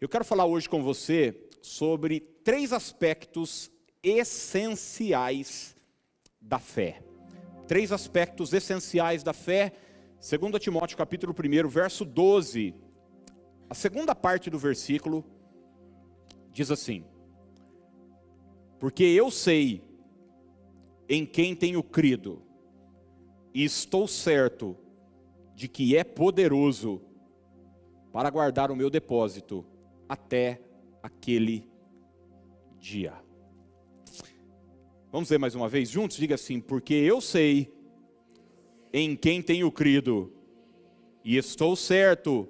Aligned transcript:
Eu 0.00 0.08
quero 0.08 0.24
falar 0.24 0.46
hoje 0.46 0.68
com 0.68 0.80
você 0.80 1.34
sobre 1.60 2.20
três 2.20 2.72
aspectos 2.72 3.68
essenciais 4.00 5.74
da 6.40 6.60
fé. 6.60 7.02
Três 7.66 7.90
aspectos 7.90 8.52
essenciais 8.52 9.24
da 9.24 9.32
fé. 9.32 9.72
2 10.20 10.62
Timóteo 10.62 10.96
capítulo 10.96 11.34
1, 11.34 11.68
verso 11.68 12.04
12. 12.04 12.76
A 13.68 13.74
segunda 13.74 14.14
parte 14.14 14.48
do 14.48 14.56
versículo 14.56 15.24
diz 16.52 16.70
assim: 16.70 17.04
Porque 18.78 19.02
eu 19.02 19.32
sei 19.32 19.82
em 21.08 21.26
quem 21.26 21.56
tenho 21.56 21.82
crido, 21.82 22.40
e 23.52 23.64
estou 23.64 24.06
certo 24.06 24.76
de 25.56 25.66
que 25.66 25.96
é 25.96 26.04
poderoso 26.04 27.02
para 28.12 28.30
guardar 28.30 28.70
o 28.70 28.76
meu 28.76 28.88
depósito 28.88 29.66
até 30.08 30.60
aquele 31.02 31.68
dia. 32.78 33.14
Vamos 35.10 35.28
ver 35.28 35.38
mais 35.38 35.54
uma 35.54 35.68
vez 35.68 35.90
juntos? 35.90 36.16
Diga 36.16 36.34
assim: 36.34 36.60
porque 36.60 36.94
eu 36.94 37.20
sei 37.20 37.72
em 38.92 39.14
quem 39.14 39.42
tenho 39.42 39.70
crido, 39.70 40.32
e 41.24 41.36
estou 41.36 41.76
certo 41.76 42.48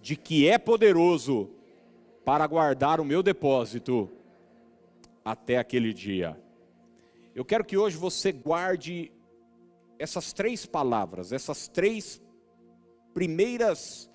de 0.00 0.16
que 0.16 0.48
é 0.48 0.58
poderoso 0.58 1.50
para 2.24 2.46
guardar 2.46 3.00
o 3.00 3.04
meu 3.04 3.22
depósito 3.22 4.10
até 5.24 5.58
aquele 5.58 5.92
dia. 5.94 6.38
Eu 7.34 7.44
quero 7.44 7.64
que 7.64 7.76
hoje 7.76 7.96
você 7.96 8.32
guarde 8.32 9.10
essas 9.98 10.32
três 10.32 10.66
palavras, 10.66 11.32
essas 11.32 11.68
três 11.68 12.20
primeiras 13.14 14.10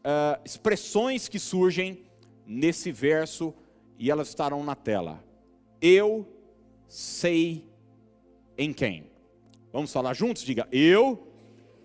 uh, 0.00 0.40
expressões 0.44 1.28
que 1.28 1.38
surgem 1.38 2.04
nesse 2.50 2.90
verso 2.90 3.54
e 3.96 4.10
elas 4.10 4.28
estarão 4.28 4.64
na 4.64 4.74
tela. 4.74 5.22
Eu 5.80 6.26
sei 6.88 7.64
em 8.58 8.72
quem. 8.72 9.08
Vamos 9.72 9.92
falar 9.92 10.14
juntos? 10.14 10.42
Diga, 10.42 10.66
eu 10.72 11.28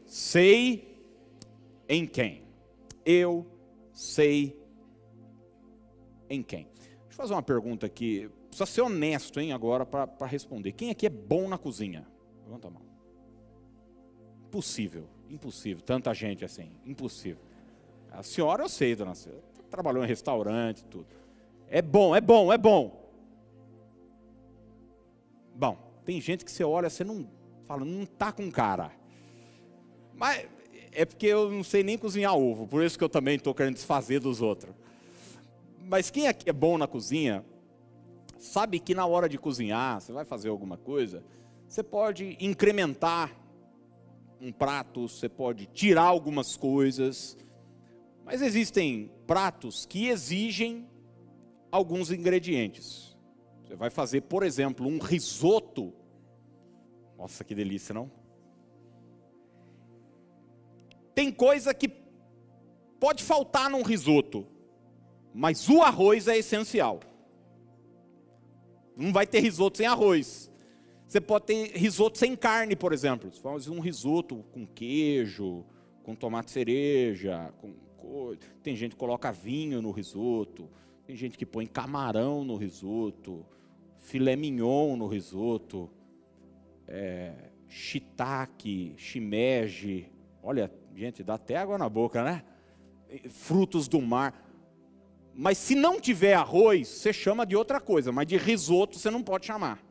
sei 0.07 0.99
em 1.87 2.07
quem. 2.07 2.41
Eu 3.05 3.45
sei 3.93 4.59
em 6.27 6.41
quem. 6.41 6.63
Deixa 6.63 7.11
eu 7.11 7.15
fazer 7.15 7.33
uma 7.33 7.43
pergunta 7.43 7.85
aqui. 7.85 8.27
Precisa 8.47 8.65
ser 8.65 8.81
honesto, 8.81 9.39
hein, 9.39 9.53
agora, 9.53 9.85
para 9.85 10.25
responder. 10.25 10.71
Quem 10.71 10.89
aqui 10.89 11.05
é 11.05 11.11
bom 11.11 11.47
na 11.47 11.59
cozinha? 11.59 12.07
Levanta 12.43 12.69
a 12.69 12.71
mão. 12.71 12.81
Impossível, 14.47 15.07
impossível. 15.29 15.83
Tanta 15.83 16.11
gente 16.15 16.43
assim, 16.43 16.71
impossível. 16.83 17.43
A 18.09 18.23
senhora 18.23 18.63
eu 18.63 18.69
sei, 18.69 18.95
dona 18.95 19.13
Célia. 19.13 19.43
Trabalhou 19.75 20.05
em 20.05 20.07
restaurante, 20.07 20.85
tudo. 20.85 21.07
É 21.67 21.81
bom, 21.81 22.15
é 22.15 22.21
bom, 22.21 22.53
é 22.53 22.57
bom. 22.57 23.11
Bom, 25.53 25.77
tem 26.05 26.21
gente 26.21 26.45
que 26.45 26.51
você 26.51 26.63
olha, 26.63 26.89
você 26.89 27.03
não 27.03 27.27
fala, 27.65 27.83
não 27.83 28.05
tá 28.05 28.31
com 28.31 28.49
cara. 28.49 28.89
Mas 30.13 30.47
é 30.93 31.03
porque 31.03 31.25
eu 31.25 31.51
não 31.51 31.61
sei 31.61 31.83
nem 31.83 31.97
cozinhar 31.97 32.37
ovo, 32.37 32.65
por 32.65 32.85
isso 32.85 32.97
que 32.97 33.03
eu 33.03 33.09
também 33.09 33.35
estou 33.35 33.53
querendo 33.53 33.73
desfazer 33.73 34.21
dos 34.21 34.41
outros. 34.41 34.73
Mas 35.83 36.09
quem 36.09 36.29
aqui 36.29 36.49
é 36.49 36.53
bom 36.53 36.77
na 36.77 36.87
cozinha, 36.87 37.43
sabe 38.39 38.79
que 38.79 38.95
na 38.95 39.05
hora 39.05 39.27
de 39.27 39.37
cozinhar, 39.37 39.99
você 39.99 40.13
vai 40.13 40.23
fazer 40.23 40.47
alguma 40.47 40.77
coisa, 40.77 41.21
você 41.67 41.83
pode 41.83 42.37
incrementar 42.39 43.29
um 44.39 44.53
prato, 44.53 45.09
você 45.09 45.27
pode 45.27 45.65
tirar 45.65 46.03
algumas 46.03 46.55
coisas, 46.55 47.37
mas 48.25 48.41
existem 48.41 49.11
pratos 49.27 49.85
que 49.85 50.07
exigem 50.07 50.89
alguns 51.71 52.09
ingredientes. 52.11 53.15
Você 53.63 53.75
vai 53.75 53.91
fazer, 53.91 54.21
por 54.21 54.41
exemplo, 54.41 54.87
um 54.87 54.97
risoto. 54.97 55.93
Nossa, 57.15 57.43
que 57.43 57.53
delícia, 57.53 57.93
não? 57.93 58.11
Tem 61.13 61.31
coisa 61.31 61.73
que 61.73 61.87
pode 62.99 63.23
faltar 63.23 63.69
num 63.69 63.83
risoto, 63.83 64.47
mas 65.31 65.69
o 65.69 65.83
arroz 65.83 66.27
é 66.27 66.35
essencial. 66.35 67.01
Não 68.97 69.13
vai 69.13 69.27
ter 69.27 69.39
risoto 69.39 69.77
sem 69.77 69.85
arroz. 69.85 70.51
Você 71.07 71.21
pode 71.21 71.45
ter 71.45 71.77
risoto 71.77 72.17
sem 72.17 72.35
carne, 72.35 72.75
por 72.75 72.91
exemplo. 72.91 73.31
Você 73.31 73.39
faz 73.39 73.67
um 73.67 73.79
risoto 73.79 74.43
com 74.51 74.65
queijo, 74.65 75.63
com 76.03 76.15
tomate 76.15 76.49
cereja, 76.49 77.53
com 77.61 77.84
tem 78.63 78.75
gente 78.75 78.91
que 78.91 78.97
coloca 78.97 79.31
vinho 79.31 79.81
no 79.81 79.91
risoto, 79.91 80.69
tem 81.05 81.15
gente 81.15 81.37
que 81.37 81.45
põe 81.45 81.65
camarão 81.65 82.43
no 82.43 82.55
risoto, 82.55 83.45
filé 83.97 84.35
mignon 84.35 84.95
no 84.95 85.07
risoto, 85.07 85.89
é, 86.87 87.33
shiitake, 87.67 88.95
shimeji. 88.97 90.11
Olha, 90.41 90.71
gente, 90.95 91.23
dá 91.23 91.35
até 91.35 91.55
água 91.57 91.77
na 91.77 91.87
boca, 91.87 92.23
né? 92.23 92.43
Frutos 93.29 93.87
do 93.87 94.01
mar. 94.01 94.43
Mas 95.33 95.57
se 95.57 95.75
não 95.75 95.99
tiver 95.99 96.33
arroz, 96.33 96.87
você 96.87 97.11
chama 97.11 97.45
de 97.45 97.55
outra 97.55 97.79
coisa, 97.79 98.11
mas 98.11 98.25
de 98.25 98.37
risoto 98.37 98.97
você 98.97 99.11
não 99.11 99.21
pode 99.21 99.45
chamar. 99.45 99.83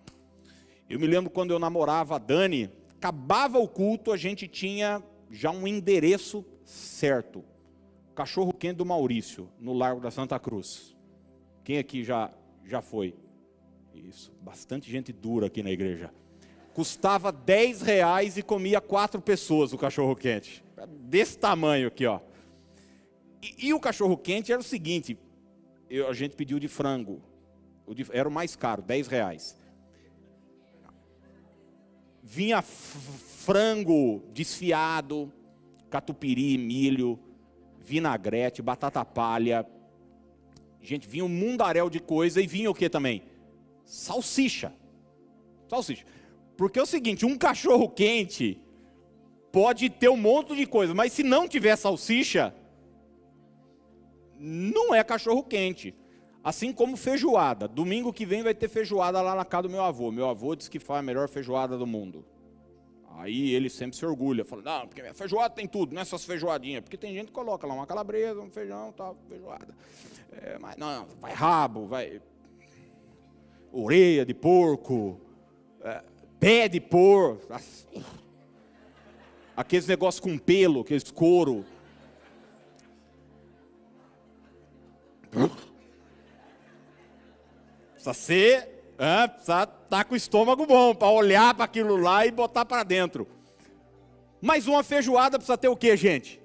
Eu 0.89 0.99
me 0.99 1.07
lembro 1.07 1.31
quando 1.31 1.53
eu 1.53 1.59
namorava 1.59 2.17
a 2.17 2.19
Dani, 2.19 2.71
acabava 2.97 3.59
o 3.59 3.69
culto, 3.69 4.11
a 4.11 4.17
gente 4.17 4.49
tinha 4.49 5.03
já 5.31 5.51
um 5.51 5.67
endereço 5.67 6.45
certo 6.65 7.45
cachorro 8.15 8.53
quente 8.53 8.77
do 8.77 8.87
Maurício, 8.87 9.51
no 9.59 9.73
Largo 9.73 10.01
da 10.01 10.11
Santa 10.11 10.39
Cruz. 10.39 10.97
Quem 11.63 11.79
aqui 11.79 12.05
já, 12.05 12.33
já 12.65 12.81
foi? 12.81 13.15
Isso, 13.95 14.33
bastante 14.41 14.91
gente 14.91 15.13
dura 15.13 15.47
aqui 15.47 15.63
na 15.63 15.71
igreja. 15.71 16.13
Custava 16.73 17.31
10 17.31 17.83
reais 17.83 18.37
e 18.37 18.43
comia 18.43 18.81
quatro 18.81 19.21
pessoas 19.21 19.73
o 19.73 19.79
cachorro 19.79 20.17
quente. 20.17 20.65
Desse 20.89 21.39
tamanho 21.39 21.89
aqui, 21.89 22.05
ó. 22.07 22.21
E, 23.41 23.69
e 23.69 23.75
o 23.75 23.81
cachorro 23.81 24.17
quente 24.17 24.53
era 24.53 24.61
o 24.61 24.65
seguinte: 24.65 25.19
eu, 25.89 26.09
a 26.09 26.13
gente 26.13 26.35
pediu 26.35 26.59
de 26.59 26.69
frango. 26.69 27.23
O 27.87 27.95
de, 27.95 28.07
era 28.11 28.29
o 28.29 28.33
mais 28.33 28.57
caro, 28.57 28.83
10 28.83 29.07
reais. 29.07 29.57
Vinha 32.23 32.63
frango 32.63 34.23
desfiado, 34.33 35.33
catupiry, 35.91 36.57
milho, 36.59 37.21
vinagrete, 37.85 38.63
batata 38.63 39.05
palha. 39.05 39.67
Gente, 40.81 41.07
vinha 41.07 41.25
um 41.25 41.29
mundaréu 41.29 41.91
de 41.91 42.01
coisa 42.01 42.41
e 42.41 42.47
vinha 42.47 42.71
o 42.71 42.75
que 42.75 42.89
também? 42.89 43.23
Salsicha. 43.85 44.73
Salsicha. 45.69 46.05
Porque 46.57 46.79
é 46.79 46.83
o 46.83 46.87
seguinte, 46.87 47.27
um 47.27 47.37
cachorro 47.37 47.89
quente 47.89 48.61
pode 49.53 49.89
ter 49.91 50.09
um 50.09 50.17
monte 50.17 50.57
de 50.57 50.67
coisa, 50.67 50.95
mas 50.95 51.13
se 51.13 51.23
não 51.23 51.47
tiver 51.47 51.77
salsicha, 51.77 52.55
não 54.39 54.95
é 54.95 55.05
cachorro 55.05 55.43
quente. 55.43 55.95
Assim 56.43 56.73
como 56.73 56.97
feijoada. 56.97 57.67
Domingo 57.67 58.13
que 58.13 58.27
vem 58.27 58.43
vai 58.43 58.55
ter 58.55 58.69
feijoada 58.69 59.23
lá 59.23 59.35
na 59.35 59.45
casa 59.45 59.63
do 59.65 59.71
meu 59.71 59.83
avô. 59.83 60.11
Meu 60.11 60.29
avô 60.29 60.55
disse 60.55 60.71
que 60.71 60.79
faz 60.79 61.01
a 61.01 61.03
melhor 61.03 61.29
feijoada 61.29 61.79
do 61.79 61.87
mundo. 61.87 62.25
Aí 63.17 63.55
ele 63.55 63.71
sempre 63.71 63.97
se 63.97 64.05
orgulha, 64.05 64.45
fala, 64.45 64.63
não, 64.63 64.89
porque 64.89 65.01
minha 65.01 65.15
feijoada 65.15 65.55
tem 65.55 65.69
tudo, 65.69 65.93
não 65.93 66.01
é 66.01 66.03
essas 66.03 66.25
feijoadinhas, 66.25 66.83
porque 66.83 66.97
tem 66.97 67.15
gente 67.15 67.27
que 67.27 67.33
coloca 67.33 67.67
lá 67.67 67.75
uma 67.75 67.87
calabresa, 67.87 68.41
um 68.41 68.51
feijão, 68.51 68.93
tal, 68.93 69.17
feijoada. 69.29 69.75
É, 70.33 70.59
mas 70.59 70.77
não, 70.77 71.07
vai 71.21 71.33
rabo, 71.33 71.87
vai 71.87 72.21
orelha 73.73 74.25
de 74.27 74.35
porco, 74.35 75.21
é, 75.81 76.03
pé 76.41 76.69
de 76.69 76.81
porco, 76.81 77.47
aqueles 79.57 79.87
negócios 79.87 80.21
com 80.21 80.37
pelo, 80.37 80.81
aqueles 80.81 81.11
couro. 81.11 81.65
Precisa 87.95 88.13
ser 88.13 88.74
é, 89.05 89.29
precisa 89.29 89.67
tá 89.67 90.03
com 90.03 90.15
o 90.15 90.17
estômago 90.17 90.67
bom 90.67 90.95
para 90.95 91.09
olhar 91.09 91.55
para 91.55 91.65
aquilo 91.65 91.97
lá 91.97 92.27
e 92.27 92.31
botar 92.31 92.65
para 92.65 92.83
dentro. 92.83 93.29
Mas 94.41 94.67
uma 94.67 94.83
feijoada 94.83 95.39
precisa 95.39 95.59
ter 95.59 95.69
o 95.69 95.77
que, 95.77 95.97
gente? 95.97 96.41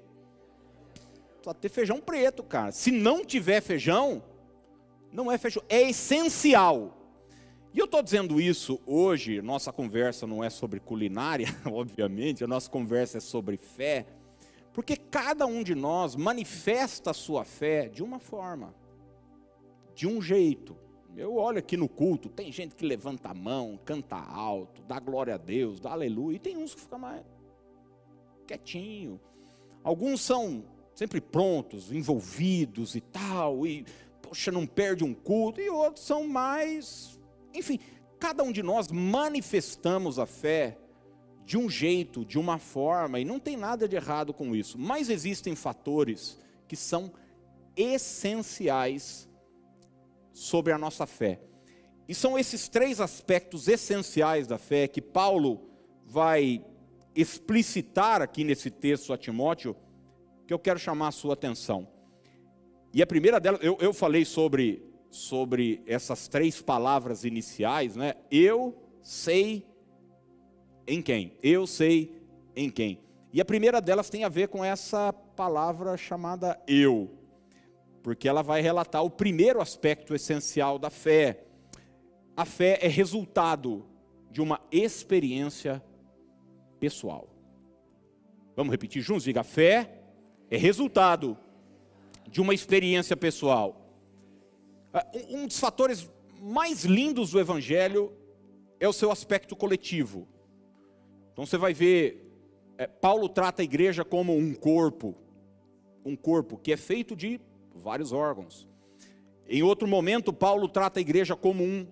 Precisa 1.35 1.53
ter 1.53 1.69
feijão 1.69 2.01
preto, 2.01 2.43
cara. 2.43 2.71
Se 2.71 2.91
não 2.91 3.23
tiver 3.23 3.61
feijão, 3.61 4.21
não 5.11 5.31
é 5.31 5.37
feijão. 5.37 5.63
É 5.69 5.89
essencial. 5.89 6.97
E 7.73 7.79
eu 7.79 7.85
estou 7.85 8.01
dizendo 8.01 8.41
isso 8.41 8.79
hoje, 8.85 9.41
nossa 9.41 9.71
conversa 9.71 10.25
não 10.25 10.43
é 10.43 10.49
sobre 10.49 10.79
culinária, 10.79 11.47
obviamente, 11.65 12.43
a 12.43 12.47
nossa 12.47 12.69
conversa 12.69 13.19
é 13.19 13.21
sobre 13.21 13.57
fé, 13.57 14.07
porque 14.73 14.95
cada 14.95 15.45
um 15.45 15.63
de 15.63 15.75
nós 15.75 16.15
manifesta 16.15 17.11
a 17.11 17.13
sua 17.13 17.45
fé 17.45 17.87
de 17.87 18.01
uma 18.01 18.19
forma, 18.19 18.73
de 19.93 20.07
um 20.07 20.21
jeito. 20.21 20.75
Eu 21.15 21.35
olho 21.35 21.59
aqui 21.59 21.75
no 21.75 21.89
culto, 21.89 22.29
tem 22.29 22.51
gente 22.51 22.75
que 22.75 22.85
levanta 22.85 23.29
a 23.29 23.33
mão, 23.33 23.79
canta 23.83 24.15
alto, 24.15 24.81
dá 24.83 24.99
glória 24.99 25.35
a 25.35 25.37
Deus, 25.37 25.79
dá 25.79 25.91
aleluia, 25.91 26.35
e 26.35 26.39
tem 26.39 26.57
uns 26.57 26.73
que 26.73 26.81
ficam 26.81 26.99
mais 26.99 27.23
quietinho. 28.47 29.19
Alguns 29.83 30.21
são 30.21 30.63
sempre 30.95 31.21
prontos, 31.21 31.91
envolvidos 31.91 32.95
e 32.95 33.01
tal, 33.01 33.65
e 33.65 33.85
poxa, 34.21 34.51
não 34.51 34.65
perde 34.65 35.03
um 35.03 35.13
culto, 35.13 35.61
e 35.61 35.69
outros 35.69 36.05
são 36.05 36.27
mais, 36.27 37.19
enfim, 37.53 37.79
cada 38.19 38.43
um 38.43 38.51
de 38.51 38.63
nós 38.63 38.89
manifestamos 38.89 40.19
a 40.19 40.25
fé 40.25 40.77
de 41.45 41.57
um 41.57 41.69
jeito, 41.69 42.25
de 42.25 42.37
uma 42.37 42.59
forma, 42.59 43.19
e 43.19 43.25
não 43.25 43.39
tem 43.39 43.55
nada 43.55 43.87
de 43.87 43.95
errado 43.95 44.33
com 44.33 44.55
isso, 44.55 44.77
mas 44.77 45.09
existem 45.09 45.55
fatores 45.55 46.39
que 46.67 46.75
são 46.75 47.11
essenciais 47.75 49.28
sobre 50.33 50.73
a 50.73 50.77
nossa 50.77 51.05
fé. 51.05 51.39
E 52.07 52.15
são 52.15 52.37
esses 52.37 52.67
três 52.67 52.99
aspectos 52.99 53.67
essenciais 53.67 54.47
da 54.47 54.57
fé 54.57 54.87
que 54.87 55.01
Paulo 55.01 55.69
vai 56.05 56.65
explicitar 57.15 58.21
aqui 58.21 58.43
nesse 58.43 58.71
texto 58.71 59.13
a 59.13 59.17
Timóteo, 59.17 59.75
que 60.47 60.53
eu 60.53 60.59
quero 60.59 60.79
chamar 60.79 61.09
a 61.09 61.11
sua 61.11 61.33
atenção. 61.33 61.87
E 62.93 63.01
a 63.03 63.07
primeira 63.07 63.39
delas, 63.39 63.61
eu, 63.61 63.77
eu 63.79 63.93
falei 63.93 64.25
sobre, 64.25 64.83
sobre 65.11 65.83
essas 65.85 66.27
três 66.27 66.61
palavras 66.61 67.23
iniciais, 67.23 67.95
né? 67.95 68.15
Eu 68.31 68.75
sei 69.03 69.67
em 70.87 71.01
quem. 71.01 71.37
Eu 71.43 71.67
sei 71.67 72.19
em 72.55 72.69
quem. 72.69 72.99
E 73.31 73.39
a 73.39 73.45
primeira 73.45 73.79
delas 73.79 74.09
tem 74.09 74.23
a 74.23 74.29
ver 74.29 74.47
com 74.47 74.65
essa 74.65 75.13
palavra 75.13 75.95
chamada 75.95 76.59
eu, 76.67 77.18
porque 78.09 78.27
ela 78.27 78.41
vai 78.41 78.59
relatar 78.59 79.03
o 79.03 79.09
primeiro 79.11 79.61
aspecto 79.61 80.15
essencial 80.15 80.79
da 80.79 80.89
fé. 80.89 81.43
A 82.35 82.43
fé 82.43 82.79
é 82.81 82.87
resultado 82.87 83.85
de 84.31 84.41
uma 84.41 84.59
experiência 84.71 85.79
pessoal. 86.79 87.29
Vamos 88.55 88.71
repetir 88.71 89.03
juntos? 89.03 89.25
Diga: 89.25 89.43
fé 89.43 90.01
é 90.49 90.57
resultado 90.57 91.37
de 92.27 92.41
uma 92.41 92.51
experiência 92.51 93.15
pessoal. 93.15 93.79
Ah, 94.91 95.05
um 95.29 95.45
dos 95.45 95.59
fatores 95.59 96.09
mais 96.41 96.85
lindos 96.85 97.29
do 97.29 97.39
Evangelho 97.39 98.11
é 98.79 98.87
o 98.87 98.93
seu 98.93 99.11
aspecto 99.11 99.55
coletivo. 99.55 100.27
Então 101.31 101.45
você 101.45 101.59
vai 101.59 101.75
ver, 101.75 102.27
é, 102.75 102.87
Paulo 102.87 103.29
trata 103.29 103.61
a 103.61 103.65
igreja 103.65 104.03
como 104.03 104.35
um 104.35 104.55
corpo, 104.55 105.15
um 106.03 106.15
corpo 106.15 106.57
que 106.57 106.73
é 106.73 106.77
feito 106.77 107.15
de 107.15 107.39
vários 107.79 108.11
órgãos. 108.11 108.67
Em 109.47 109.63
outro 109.63 109.87
momento, 109.87 110.31
Paulo 110.31 110.67
trata 110.67 110.99
a 110.99 111.01
igreja 111.01 111.35
como 111.35 111.63
um 111.63 111.87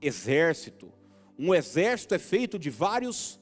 exército. 0.00 0.92
Um 1.38 1.54
exército 1.54 2.14
é 2.14 2.18
feito 2.18 2.58
de 2.58 2.70
vários 2.70 3.40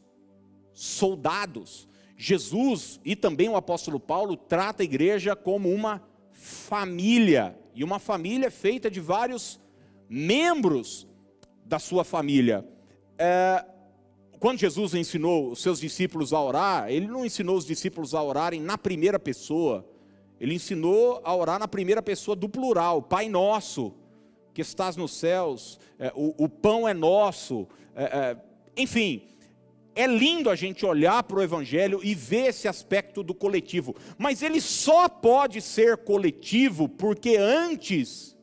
soldados. 0.73 1.89
Jesus 2.17 3.01
e 3.05 3.15
também 3.15 3.49
o 3.49 3.57
apóstolo 3.57 3.99
Paulo 4.01 4.37
trata 4.37 4.83
a 4.83 4.85
igreja 4.85 5.37
como 5.37 5.73
uma 5.73 6.03
família, 6.33 7.59
e 7.75 7.85
uma 7.85 7.99
família 7.99 8.47
é 8.47 8.51
feita 8.51 8.91
de 8.91 9.01
vários 9.01 9.61
membros 10.09 11.07
da 11.65 11.79
sua 11.79 12.03
família. 12.03 12.67
É, 13.17 13.65
quando 14.39 14.59
Jesus 14.59 14.95
ensinou 14.95 15.53
os 15.53 15.62
seus 15.62 15.79
discípulos 15.79 16.33
a 16.33 16.43
orar, 16.43 16.91
ele 16.91 17.07
não 17.07 17.25
ensinou 17.25 17.57
os 17.57 17.67
discípulos 17.67 18.15
a 18.15 18.23
orarem 18.23 18.61
na 18.61 18.77
primeira 18.77 19.19
pessoa, 19.19 19.87
ele 20.40 20.54
ensinou 20.54 21.20
a 21.22 21.34
orar 21.37 21.58
na 21.58 21.69
primeira 21.69 22.02
pessoa 22.02 22.34
do 22.34 22.48
plural, 22.48 23.02
Pai 23.02 23.28
Nosso, 23.28 23.94
que 24.54 24.62
estás 24.62 24.96
nos 24.96 25.12
céus, 25.12 25.78
é, 25.98 26.10
o, 26.14 26.34
o, 26.44 26.48
pão 26.48 26.88
é 26.88 26.94
nosso, 26.94 27.69
é, 27.94 28.04
é, 28.04 28.37
enfim, 28.76 29.28
é 29.94 30.06
lindo 30.06 30.48
a 30.48 30.56
gente 30.56 30.84
olhar 30.87 31.22
para 31.22 31.38
o 31.38 31.42
Evangelho 31.42 32.00
e 32.02 32.14
ver 32.14 32.48
esse 32.48 32.66
aspecto 32.66 33.22
do 33.22 33.34
coletivo, 33.34 33.94
mas 34.16 34.42
ele 34.42 34.60
só 34.60 35.08
pode 35.08 35.60
ser 35.60 35.98
coletivo 35.98 36.88
porque 36.88 37.37
antes 37.37 38.37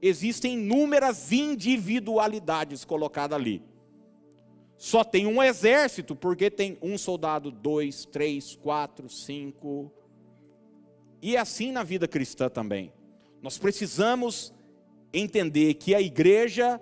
existem 0.00 0.54
inúmeras 0.54 1.32
individualidades 1.32 2.84
colocadas 2.84 3.36
ali. 3.36 3.62
Só 4.76 5.02
tem 5.02 5.26
um 5.26 5.42
exército, 5.42 6.14
porque 6.14 6.50
tem 6.50 6.76
um 6.82 6.98
soldado, 6.98 7.50
dois, 7.50 8.04
três, 8.04 8.54
quatro, 8.54 9.08
cinco. 9.08 9.90
E 11.20 11.36
é 11.36 11.38
assim 11.38 11.72
na 11.72 11.82
vida 11.82 12.06
cristã 12.06 12.48
também. 12.48 12.92
Nós 13.42 13.58
precisamos 13.58 14.52
entender 15.12 15.74
que 15.74 15.94
a 15.94 16.00
igreja 16.00 16.80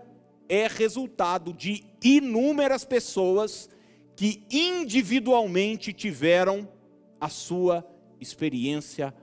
é 0.48 0.66
resultado 0.66 1.52
de 1.52 1.84
inúmeras 2.02 2.84
pessoas 2.84 3.68
que 4.16 4.44
individualmente 4.50 5.92
tiveram 5.92 6.66
a 7.20 7.28
sua 7.28 7.86
experiência 8.20 9.14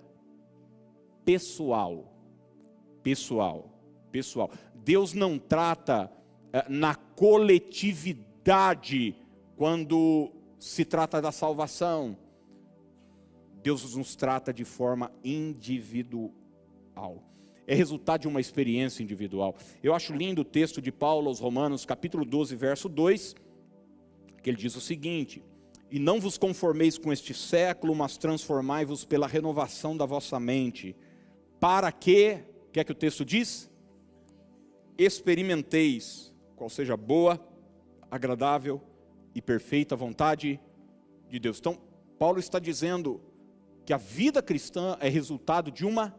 pessoal. 1.23 2.11
Pessoal, 3.03 3.69
pessoal. 4.11 4.51
Deus 4.75 5.13
não 5.13 5.39
trata 5.39 6.11
eh, 6.53 6.65
na 6.67 6.95
coletividade 6.95 9.15
quando 9.55 10.29
se 10.59 10.83
trata 10.85 11.21
da 11.21 11.31
salvação. 11.31 12.17
Deus 13.61 13.95
nos 13.95 14.15
trata 14.15 14.51
de 14.53 14.65
forma 14.65 15.11
individual. 15.23 16.33
É 17.67 17.75
resultado 17.75 18.21
de 18.21 18.27
uma 18.27 18.41
experiência 18.41 19.03
individual. 19.03 19.55
Eu 19.83 19.93
acho 19.93 20.13
lindo 20.13 20.41
o 20.41 20.45
texto 20.45 20.81
de 20.81 20.91
Paulo 20.91 21.27
aos 21.27 21.39
Romanos, 21.39 21.85
capítulo 21.85 22.25
12, 22.25 22.55
verso 22.55 22.89
2, 22.89 23.35
que 24.41 24.49
ele 24.49 24.57
diz 24.57 24.75
o 24.75 24.81
seguinte: 24.81 25.43
E 25.91 25.99
não 25.99 26.19
vos 26.19 26.37
conformeis 26.37 26.97
com 26.97 27.13
este 27.13 27.33
século, 27.33 27.95
mas 27.95 28.17
transformai-vos 28.17 29.05
pela 29.05 29.27
renovação 29.27 29.95
da 29.95 30.05
vossa 30.05 30.39
mente, 30.39 30.95
para 31.59 31.91
que, 31.91 32.43
o 32.67 32.71
que 32.71 32.79
é 32.79 32.83
que 32.83 32.91
o 32.91 32.95
texto 32.95 33.23
diz? 33.23 33.69
Experimenteis 34.97 36.33
qual 36.55 36.69
seja 36.69 36.97
boa, 36.97 37.39
agradável 38.09 38.81
e 39.33 39.41
perfeita 39.41 39.95
vontade 39.95 40.59
de 41.29 41.39
Deus. 41.39 41.59
Então, 41.59 41.77
Paulo 42.19 42.39
está 42.39 42.59
dizendo 42.59 43.21
que 43.91 43.95
a 43.95 43.97
vida 43.97 44.41
cristã 44.41 44.97
é 45.01 45.09
resultado 45.09 45.69
de 45.69 45.85
uma 45.85 46.17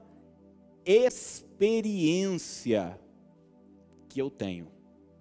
experiência 0.84 2.20
que 4.10 4.20
eu 4.20 4.30
tenho. 4.30 4.70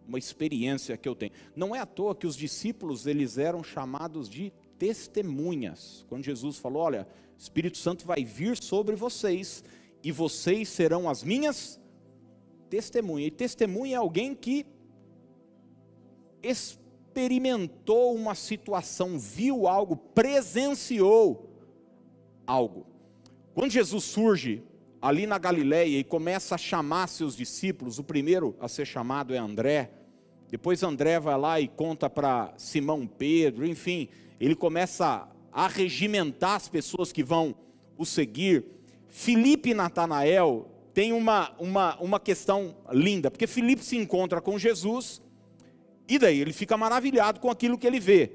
Uma 0.06 0.20
experiência 0.20 0.98
que 0.98 1.08
eu 1.08 1.16
tenho. 1.16 1.32
Não 1.56 1.74
é 1.74 1.80
à 1.80 1.86
toa 1.86 2.14
que 2.14 2.28
os 2.28 2.36
discípulos 2.36 3.08
eles 3.08 3.38
eram 3.38 3.64
chamados 3.64 4.28
de 4.28 4.52
testemunhas. 4.78 6.06
Quando 6.10 6.26
Jesus 6.26 6.58
falou: 6.58 6.82
"Olha, 6.82 7.08
Espírito 7.38 7.78
Santo 7.78 8.06
vai 8.06 8.26
vir 8.26 8.62
sobre 8.62 8.98
vocês 8.98 9.64
e 10.04 10.12
vocês 10.12 10.68
serão 10.68 11.08
as 11.08 11.24
minhas 11.24 11.80
testemunhas". 12.70 13.28
E 13.30 13.32
testemunha 13.32 13.94
é 13.96 13.98
alguém 13.98 14.36
que 14.36 14.66
experimentou 16.44 18.14
uma 18.14 18.36
situação, 18.36 19.18
viu 19.18 19.70
algo, 19.70 19.96
presenciou 19.96 21.50
algo. 22.46 22.86
Quando 23.54 23.72
Jesus 23.72 24.04
surge 24.04 24.64
ali 25.02 25.26
na 25.26 25.38
Galileia 25.38 26.00
e 26.00 26.04
começa 26.04 26.56
a 26.56 26.58
chamar 26.58 27.08
seus 27.08 27.36
discípulos, 27.36 28.00
o 28.00 28.04
primeiro 28.04 28.56
a 28.60 28.68
ser 28.68 28.86
chamado 28.86 29.34
é 29.34 29.38
André. 29.38 29.92
Depois 30.50 30.84
André 30.84 31.20
vai 31.20 31.38
lá 31.38 31.60
e 31.60 31.68
conta 31.68 32.10
para 32.10 32.54
Simão 32.58 33.08
Pedro, 33.08 33.66
enfim, 33.66 34.10
ele 34.40 34.56
começa 34.56 35.28
a 35.52 35.68
regimentar 35.68 36.56
as 36.56 36.70
pessoas 36.70 37.12
que 37.12 37.24
vão 37.24 37.56
o 37.98 38.06
seguir. 38.06 38.66
Filipe 39.08 39.72
e 39.72 39.74
Natanael 39.74 40.70
tem 40.94 41.14
uma, 41.14 41.54
uma, 41.58 41.98
uma 42.00 42.20
questão 42.20 42.76
linda, 42.92 43.32
porque 43.32 43.48
Filipe 43.48 43.84
se 43.84 43.98
encontra 43.98 44.42
com 44.42 44.58
Jesus 44.58 45.22
e 46.08 46.20
daí 46.20 46.40
ele 46.40 46.54
fica 46.54 46.76
maravilhado 46.76 47.40
com 47.40 47.50
aquilo 47.50 47.78
que 47.78 47.88
ele 47.88 48.00
vê. 48.00 48.32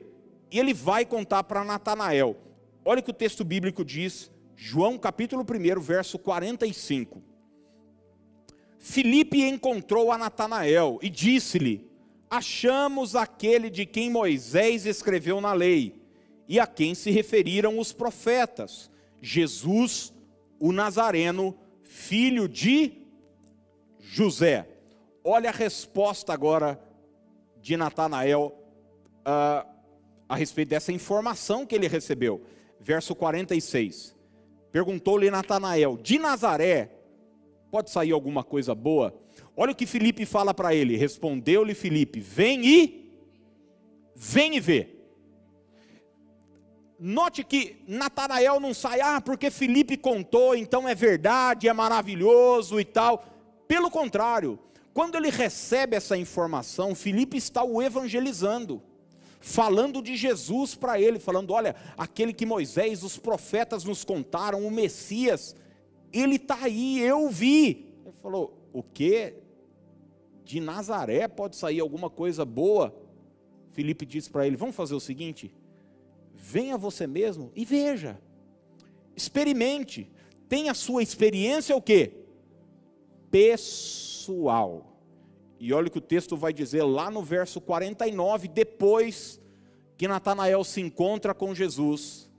E 0.50 0.58
ele 0.58 0.72
vai 0.72 1.04
contar 1.04 1.44
para 1.44 1.64
Natanael. 1.64 2.36
Olha 2.88 3.00
o 3.00 3.02
que 3.02 3.10
o 3.10 3.12
texto 3.14 3.44
bíblico 3.44 3.84
diz, 3.84 4.30
João 4.54 4.96
capítulo 4.96 5.42
1, 5.42 5.80
verso 5.80 6.20
45. 6.20 7.20
Filipe 8.78 9.42
encontrou 9.42 10.12
a 10.12 10.16
Natanael 10.16 11.00
e 11.02 11.10
disse-lhe: 11.10 11.90
Achamos 12.30 13.16
aquele 13.16 13.70
de 13.70 13.84
quem 13.86 14.08
Moisés 14.08 14.86
escreveu 14.86 15.40
na 15.40 15.52
lei 15.52 16.00
e 16.46 16.60
a 16.60 16.66
quem 16.66 16.94
se 16.94 17.10
referiram 17.10 17.76
os 17.80 17.92
profetas, 17.92 18.88
Jesus, 19.20 20.14
o 20.60 20.70
Nazareno, 20.70 21.58
filho 21.82 22.48
de 22.48 23.02
José. 23.98 24.64
Olha 25.24 25.50
a 25.50 25.52
resposta 25.52 26.32
agora 26.32 26.80
de 27.60 27.76
Natanael 27.76 28.56
uh, 29.22 29.68
a 30.28 30.36
respeito 30.36 30.68
dessa 30.68 30.92
informação 30.92 31.66
que 31.66 31.74
ele 31.74 31.88
recebeu. 31.88 32.46
Verso 32.80 33.14
46. 33.14 34.14
Perguntou-lhe 34.71 35.30
Natanael: 35.30 35.97
De 35.97 36.18
Nazaré 36.18 36.90
pode 37.71 37.90
sair 37.90 38.12
alguma 38.12 38.45
coisa 38.45 38.75
boa? 38.75 39.14
Olha 39.56 39.73
o 39.73 39.75
que 39.75 39.87
Felipe 39.87 40.26
fala 40.26 40.52
para 40.52 40.75
ele. 40.75 40.97
Respondeu-lhe 40.97 41.75
Felipe: 41.75 42.21
Vem 42.21 42.66
e 42.66 43.11
vem 44.14 44.56
e 44.56 44.61
vê. 44.61 44.88
note 46.99 47.45
que 47.45 47.76
Natanael 47.87 48.59
não 48.59 48.73
sai, 48.73 49.00
ah, 49.00 49.21
porque 49.21 49.50
Felipe 49.50 49.97
contou, 49.97 50.56
então 50.56 50.88
é 50.88 50.95
verdade, 50.95 51.68
é 51.68 51.73
maravilhoso 51.73 52.80
e 52.80 52.85
tal. 52.85 53.25
Pelo 53.68 53.90
contrário, 53.90 54.59
quando 54.95 55.16
ele 55.16 55.28
recebe 55.28 55.97
essa 55.97 56.16
informação, 56.16 56.95
Felipe 56.95 57.37
está 57.37 57.62
o 57.62 57.83
evangelizando 57.83 58.83
falando 59.46 60.02
de 60.02 60.16
Jesus 60.16 60.74
para 60.74 61.00
ele, 61.00 61.20
falando: 61.20 61.52
olha, 61.52 61.76
aquele 61.96 62.32
que 62.32 62.44
Moisés, 62.44 63.04
os 63.04 63.16
profetas 63.16 63.84
nos 63.84 64.02
contaram, 64.02 64.66
o 64.66 64.70
Messias, 64.72 65.54
ele 66.12 66.34
está 66.34 66.64
aí, 66.64 66.98
eu 66.98 67.28
vi. 67.30 67.94
Ele 68.04 68.14
falou: 68.20 68.58
o 68.72 68.82
que? 68.82 69.34
De 70.44 70.58
Nazaré 70.58 71.28
pode 71.28 71.54
sair 71.54 71.78
alguma 71.78 72.10
coisa 72.10 72.44
boa? 72.44 72.92
Felipe 73.70 74.04
disse 74.04 74.28
para 74.28 74.44
ele: 74.44 74.56
vamos 74.56 74.74
fazer 74.74 74.96
o 74.96 75.00
seguinte, 75.00 75.54
venha 76.34 76.76
você 76.76 77.06
mesmo 77.06 77.52
e 77.54 77.64
veja, 77.64 78.18
experimente, 79.14 80.10
tenha 80.48 80.72
a 80.72 80.74
sua 80.74 81.04
experiência 81.04 81.76
o 81.76 81.80
que? 81.80 82.10
Pessoal. 83.30 84.95
E 85.58 85.72
olha 85.72 85.88
o 85.88 85.90
que 85.90 85.98
o 85.98 86.02
texto 86.02 86.36
vai 86.36 86.52
dizer 86.52 86.82
lá 86.82 87.10
no 87.10 87.22
verso 87.22 87.60
49, 87.60 88.48
depois 88.48 89.40
que 89.96 90.06
Natanael 90.06 90.62
se 90.62 90.80
encontra 90.80 91.32
com 91.34 91.54
Jesus, 91.54 92.30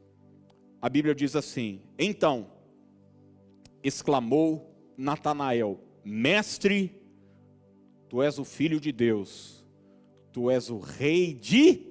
a 0.82 0.88
Bíblia 0.88 1.16
diz 1.16 1.36
assim: 1.36 1.82
Então, 1.98 2.52
exclamou 3.84 4.76
Natanael: 4.96 5.80
Mestre, 6.04 7.02
tu 8.08 8.22
és 8.22 8.38
o 8.38 8.46
filho 8.46 8.80
de 8.80 8.92
Deus, 8.92 9.66
tu 10.32 10.52
és 10.52 10.70
o 10.70 10.78
rei 10.78 11.34
de 11.34 11.88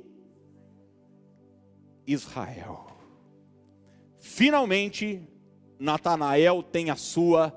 Israel. 2.06 2.86
Finalmente, 4.16 5.28
Natanael 5.78 6.62
tem 6.62 6.90
a 6.90 6.96
sua 6.96 7.52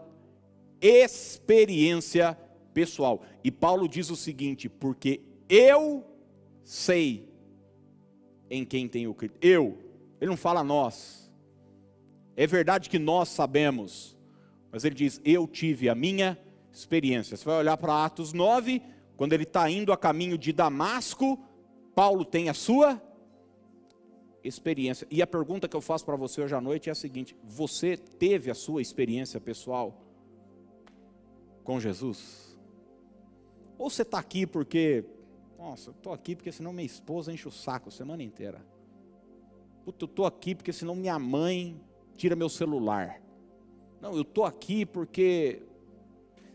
experiência 0.81 2.37
pessoal. 2.73 3.21
E 3.43 3.51
Paulo 3.51 3.87
diz 3.87 4.09
o 4.09 4.15
seguinte: 4.15 4.69
porque 4.69 5.21
eu 5.47 6.05
sei 6.63 7.27
em 8.49 8.65
quem 8.65 8.87
tenho 8.87 9.13
crido. 9.13 9.35
Eu, 9.41 9.77
ele 10.19 10.29
não 10.29 10.37
fala 10.37 10.63
nós. 10.63 11.31
É 12.35 12.47
verdade 12.47 12.89
que 12.89 12.97
nós 12.97 13.29
sabemos, 13.29 14.17
mas 14.71 14.83
ele 14.83 14.95
diz: 14.95 15.21
eu 15.25 15.47
tive 15.47 15.89
a 15.89 15.95
minha 15.95 16.37
experiência. 16.71 17.35
Você 17.35 17.45
vai 17.45 17.57
olhar 17.57 17.77
para 17.77 18.05
Atos 18.05 18.33
9, 18.33 18.81
quando 19.17 19.33
ele 19.33 19.43
está 19.43 19.69
indo 19.69 19.91
a 19.91 19.97
caminho 19.97 20.37
de 20.37 20.53
Damasco, 20.53 21.37
Paulo 21.93 22.23
tem 22.23 22.49
a 22.49 22.53
sua 22.53 23.01
experiência. 24.43 25.07
E 25.11 25.21
a 25.21 25.27
pergunta 25.27 25.67
que 25.67 25.75
eu 25.75 25.81
faço 25.81 26.05
para 26.05 26.15
você 26.15 26.41
hoje 26.41 26.55
à 26.55 26.61
noite 26.61 26.89
é 26.89 26.91
a 26.91 26.95
seguinte: 26.95 27.35
você 27.43 27.97
teve 27.97 28.49
a 28.49 28.55
sua 28.55 28.81
experiência 28.81 29.39
pessoal 29.39 30.05
com 31.63 31.79
Jesus? 31.79 32.48
Ou 33.79 33.89
você 33.89 34.01
está 34.01 34.19
aqui 34.19 34.45
porque, 34.45 35.05
nossa, 35.57 35.89
eu 35.89 35.93
estou 35.93 36.11
aqui 36.11 36.35
porque 36.35 36.51
senão 36.51 36.73
minha 36.73 36.85
esposa 36.85 37.31
enche 37.31 37.47
o 37.47 37.51
saco 37.51 37.87
a 37.87 37.91
semana 37.91 38.21
inteira. 38.21 38.61
Puta, 39.85 40.03
eu 40.03 40.07
estou 40.07 40.25
aqui 40.25 40.53
porque 40.53 40.73
senão 40.73 40.93
minha 40.93 41.17
mãe 41.17 41.79
tira 42.17 42.35
meu 42.35 42.49
celular. 42.49 43.21
Não, 44.01 44.13
eu 44.13 44.23
estou 44.23 44.43
aqui 44.43 44.85
porque 44.85 45.61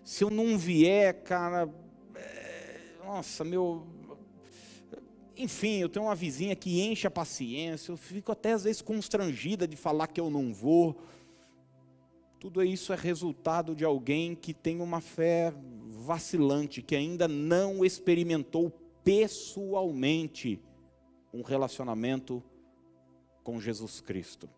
se 0.04 0.22
eu 0.22 0.28
não 0.28 0.58
vier, 0.58 1.22
cara, 1.22 1.66
é, 2.14 2.80
nossa, 3.02 3.42
meu. 3.42 3.86
Enfim, 5.34 5.78
eu 5.78 5.88
tenho 5.88 6.04
uma 6.04 6.14
vizinha 6.14 6.54
que 6.54 6.82
enche 6.82 7.06
a 7.06 7.10
paciência, 7.10 7.90
eu 7.90 7.96
fico 7.96 8.30
até 8.30 8.52
às 8.52 8.64
vezes 8.64 8.82
constrangida 8.82 9.66
de 9.66 9.76
falar 9.76 10.08
que 10.08 10.20
eu 10.20 10.28
não 10.28 10.52
vou. 10.52 10.94
Tudo 12.38 12.62
isso 12.62 12.92
é 12.92 12.96
resultado 12.96 13.74
de 13.74 13.82
alguém 13.82 14.34
que 14.34 14.52
tem 14.52 14.82
uma 14.82 15.00
fé 15.00 15.54
vacilante, 16.04 16.82
que 16.82 16.94
ainda 16.94 17.26
não 17.26 17.84
experimentou 17.84 18.70
pessoalmente 19.02 20.60
um 21.32 21.42
relacionamento 21.42 22.42
com 23.42 23.60
Jesus 23.60 24.00
Cristo. 24.00 24.48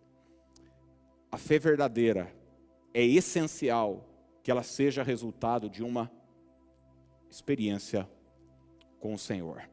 A 1.30 1.38
fé 1.38 1.58
verdadeira 1.58 2.34
é 2.92 3.04
essencial 3.04 4.04
que 4.42 4.50
ela 4.50 4.62
seja 4.62 5.02
resultado 5.02 5.70
de 5.70 5.82
uma 5.82 6.10
experiência 7.30 8.08
com 8.98 9.14
o 9.14 9.18
Senhor. 9.18 9.68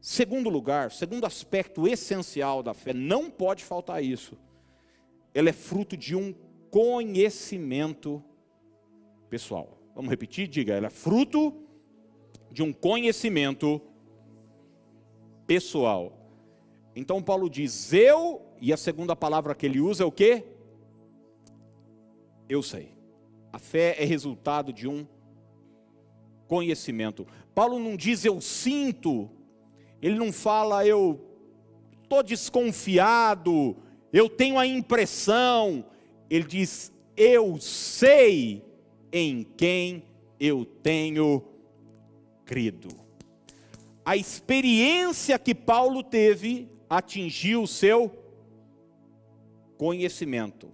Segundo 0.00 0.48
lugar, 0.48 0.92
segundo 0.92 1.26
aspecto 1.26 1.88
essencial 1.88 2.62
da 2.62 2.72
fé, 2.72 2.92
não 2.92 3.30
pode 3.30 3.64
faltar 3.64 4.02
isso. 4.02 4.38
Ela 5.34 5.48
é 5.48 5.52
fruto 5.52 5.96
de 5.96 6.14
um 6.14 6.32
conhecimento 6.70 8.22
pessoal. 9.28 9.75
Vamos 9.96 10.10
repetir? 10.10 10.46
Diga, 10.46 10.74
ela 10.74 10.88
é 10.88 10.90
fruto 10.90 11.54
de 12.52 12.62
um 12.62 12.70
conhecimento 12.70 13.80
pessoal. 15.46 16.12
Então 16.94 17.22
Paulo 17.22 17.48
diz 17.48 17.94
eu, 17.94 18.42
e 18.60 18.74
a 18.74 18.76
segunda 18.76 19.16
palavra 19.16 19.54
que 19.54 19.64
ele 19.64 19.80
usa 19.80 20.04
é 20.04 20.06
o 20.06 20.12
que? 20.12 20.44
Eu 22.46 22.62
sei. 22.62 22.92
A 23.50 23.58
fé 23.58 23.96
é 23.98 24.04
resultado 24.04 24.70
de 24.70 24.86
um 24.86 25.06
conhecimento. 26.46 27.26
Paulo 27.54 27.78
não 27.78 27.96
diz 27.96 28.22
eu 28.22 28.38
sinto, 28.38 29.30
ele 30.02 30.16
não 30.16 30.30
fala 30.30 30.86
eu 30.86 31.18
estou 32.02 32.22
desconfiado, 32.22 33.74
eu 34.12 34.28
tenho 34.28 34.58
a 34.58 34.66
impressão, 34.66 35.86
ele 36.28 36.44
diz 36.44 36.92
eu 37.16 37.58
sei 37.58 38.62
em 39.12 39.42
quem 39.42 40.02
eu 40.38 40.64
tenho 40.64 41.42
crido. 42.44 42.88
A 44.04 44.16
experiência 44.16 45.38
que 45.38 45.54
Paulo 45.54 46.02
teve 46.02 46.68
atingiu 46.88 47.62
o 47.62 47.66
seu 47.66 48.10
conhecimento. 49.76 50.70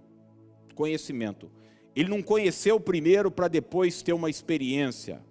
Conhecimento. 0.75 1.51
Ele 1.95 2.09
não 2.09 2.21
conheceu 2.21 2.79
primeiro 2.79 3.31
para 3.31 3.47
depois 3.47 4.01
ter 4.01 4.13
uma 4.13 4.29
experiência. 4.29 5.21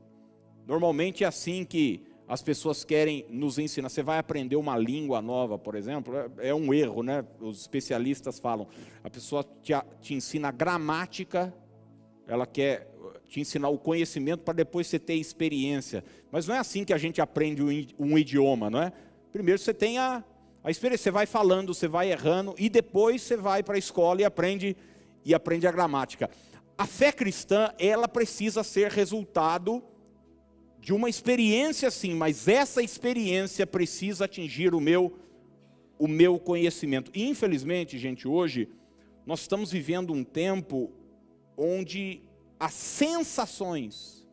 Normalmente 0.67 1.25
é 1.25 1.27
assim 1.27 1.65
que 1.65 2.03
as 2.29 2.43
pessoas 2.43 2.85
querem 2.85 3.27
nos 3.29 3.59
ensinar. 3.59 3.89
Você 3.89 4.03
vai 4.03 4.19
aprender 4.19 4.57
uma 4.57 4.79
língua 4.79 5.21
nova, 5.21 5.59
por 5.59 5.75
exemplo, 5.75 6.15
é, 6.17 6.49
é 6.49 6.55
um 6.55 6.73
erro, 6.73 7.03
né? 7.03 7.25
Os 7.41 7.61
especialistas 7.61 8.39
falam. 8.39 8.67
A 9.03 9.11
pessoa 9.11 9.45
te, 9.63 9.73
te 10.01 10.15
ensina 10.15 10.51
gramática, 10.51 11.53
ela 12.27 12.47
quer 12.47 12.92
te 13.33 13.41
ensinar 13.41 13.71
o 13.71 13.79
conhecimento 13.79 14.43
para 14.43 14.53
depois 14.53 14.87
você 14.87 14.99
ter 14.99 15.15
experiência. 15.15 16.05
Mas 16.31 16.47
não 16.47 16.55
é 16.55 16.59
assim 16.59 16.85
que 16.85 16.93
a 16.93 16.99
gente 16.99 17.19
aprende 17.19 17.63
um 17.99 18.19
idioma, 18.19 18.69
não 18.69 18.83
é? 18.83 18.93
Primeiro 19.33 19.59
você 19.59 19.73
tem 19.73 19.97
a, 19.97 20.23
a 20.63 20.71
experiência, 20.71 21.05
você 21.05 21.11
vai 21.11 21.25
falando, 21.25 21.73
você 21.73 21.89
vai 21.89 22.13
errando, 22.13 22.55
e 22.59 22.69
depois 22.69 23.23
você 23.23 23.35
vai 23.35 23.63
para 23.63 23.77
a 23.77 23.79
escola 23.79 24.21
e 24.21 24.25
aprende, 24.27 24.77
e 25.25 25.33
aprende 25.33 25.67
a 25.67 25.73
gramática. 25.73 26.29
A 26.77 26.87
fé 26.87 27.11
cristã, 27.11 27.73
ela 27.79 28.07
precisa 28.07 28.63
ser 28.63 28.91
resultado 28.91 29.83
de 30.79 30.93
uma 30.93 31.09
experiência 31.09 31.91
sim, 31.91 32.15
mas 32.15 32.49
essa 32.49 32.83
experiência 32.83 33.67
precisa 33.67 34.27
atingir 34.27 34.75
o 34.75 34.81
meu 34.81 35.19
o 35.99 36.09
meu 36.09 36.39
conhecimento. 36.39 37.11
E 37.15 37.29
infelizmente, 37.29 37.97
gente, 37.97 38.29
hoje 38.29 38.69
nós 39.25 39.41
estamos 39.41 39.71
vivendo 39.71 40.13
um 40.13 40.25
tempo 40.25 40.93
onde 41.57 42.21
as 42.63 42.75
sensações, 42.75 44.25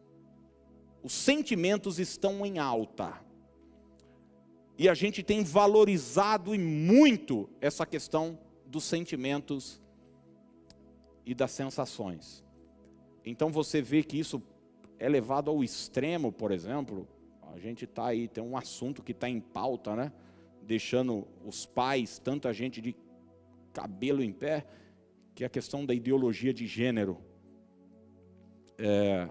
os 1.01 1.13
sentimentos 1.13 1.97
estão 1.97 2.45
em 2.45 2.59
alta. 2.59 3.19
E 4.77 4.87
a 4.87 4.93
gente 4.93 5.23
tem 5.23 5.43
valorizado 5.43 6.53
e 6.53 6.59
muito 6.59 7.49
essa 7.59 7.87
questão 7.87 8.37
dos 8.67 8.83
sentimentos 8.83 9.81
e 11.25 11.33
das 11.33 11.49
sensações. 11.49 12.45
Então 13.25 13.51
você 13.51 13.81
vê 13.81 14.03
que 14.03 14.19
isso 14.19 14.39
é 14.99 15.09
levado 15.09 15.49
ao 15.49 15.63
extremo, 15.63 16.31
por 16.31 16.51
exemplo. 16.51 17.07
A 17.51 17.57
gente 17.57 17.85
está 17.85 18.05
aí, 18.05 18.27
tem 18.27 18.43
um 18.43 18.55
assunto 18.55 19.01
que 19.01 19.11
está 19.11 19.27
em 19.27 19.39
pauta, 19.39 19.95
né? 19.95 20.13
Deixando 20.61 21.27
os 21.43 21.65
pais, 21.65 22.19
tanta 22.19 22.53
gente 22.53 22.79
de 22.79 22.95
cabelo 23.73 24.21
em 24.21 24.31
pé, 24.31 24.67
que 25.33 25.43
é 25.43 25.47
a 25.47 25.49
questão 25.49 25.83
da 25.83 25.95
ideologia 25.95 26.53
de 26.53 26.67
gênero 26.67 27.27
é, 28.79 29.29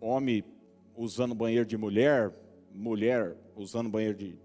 homem 0.00 0.44
usando 0.96 1.34
banheiro 1.34 1.66
de 1.66 1.76
mulher, 1.76 2.32
mulher 2.72 3.36
usando 3.56 3.90
banheiro 3.90 4.16
de, 4.16 4.38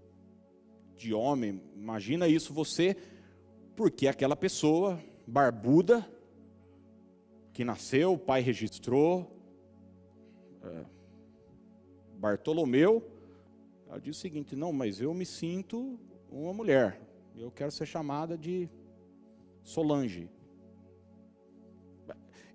de 0.96 1.14
homem. 1.14 1.62
Imagina 1.76 2.26
isso 2.26 2.52
você, 2.52 2.96
porque 3.76 4.08
aquela 4.08 4.34
pessoa 4.34 5.00
barbuda, 5.26 6.08
que 7.52 7.64
nasceu, 7.64 8.14
o 8.14 8.18
pai 8.18 8.40
registrou, 8.40 9.30
é, 10.62 10.84
Bartolomeu, 12.18 13.02
ela 13.88 14.00
diz 14.00 14.16
o 14.16 14.20
seguinte: 14.20 14.56
não, 14.56 14.72
mas 14.72 15.00
eu 15.00 15.14
me 15.14 15.24
sinto 15.24 15.98
uma 16.30 16.52
mulher. 16.52 17.00
Eu 17.36 17.50
quero 17.50 17.70
ser 17.70 17.86
chamada 17.86 18.36
de 18.36 18.68
Solange. 19.62 20.28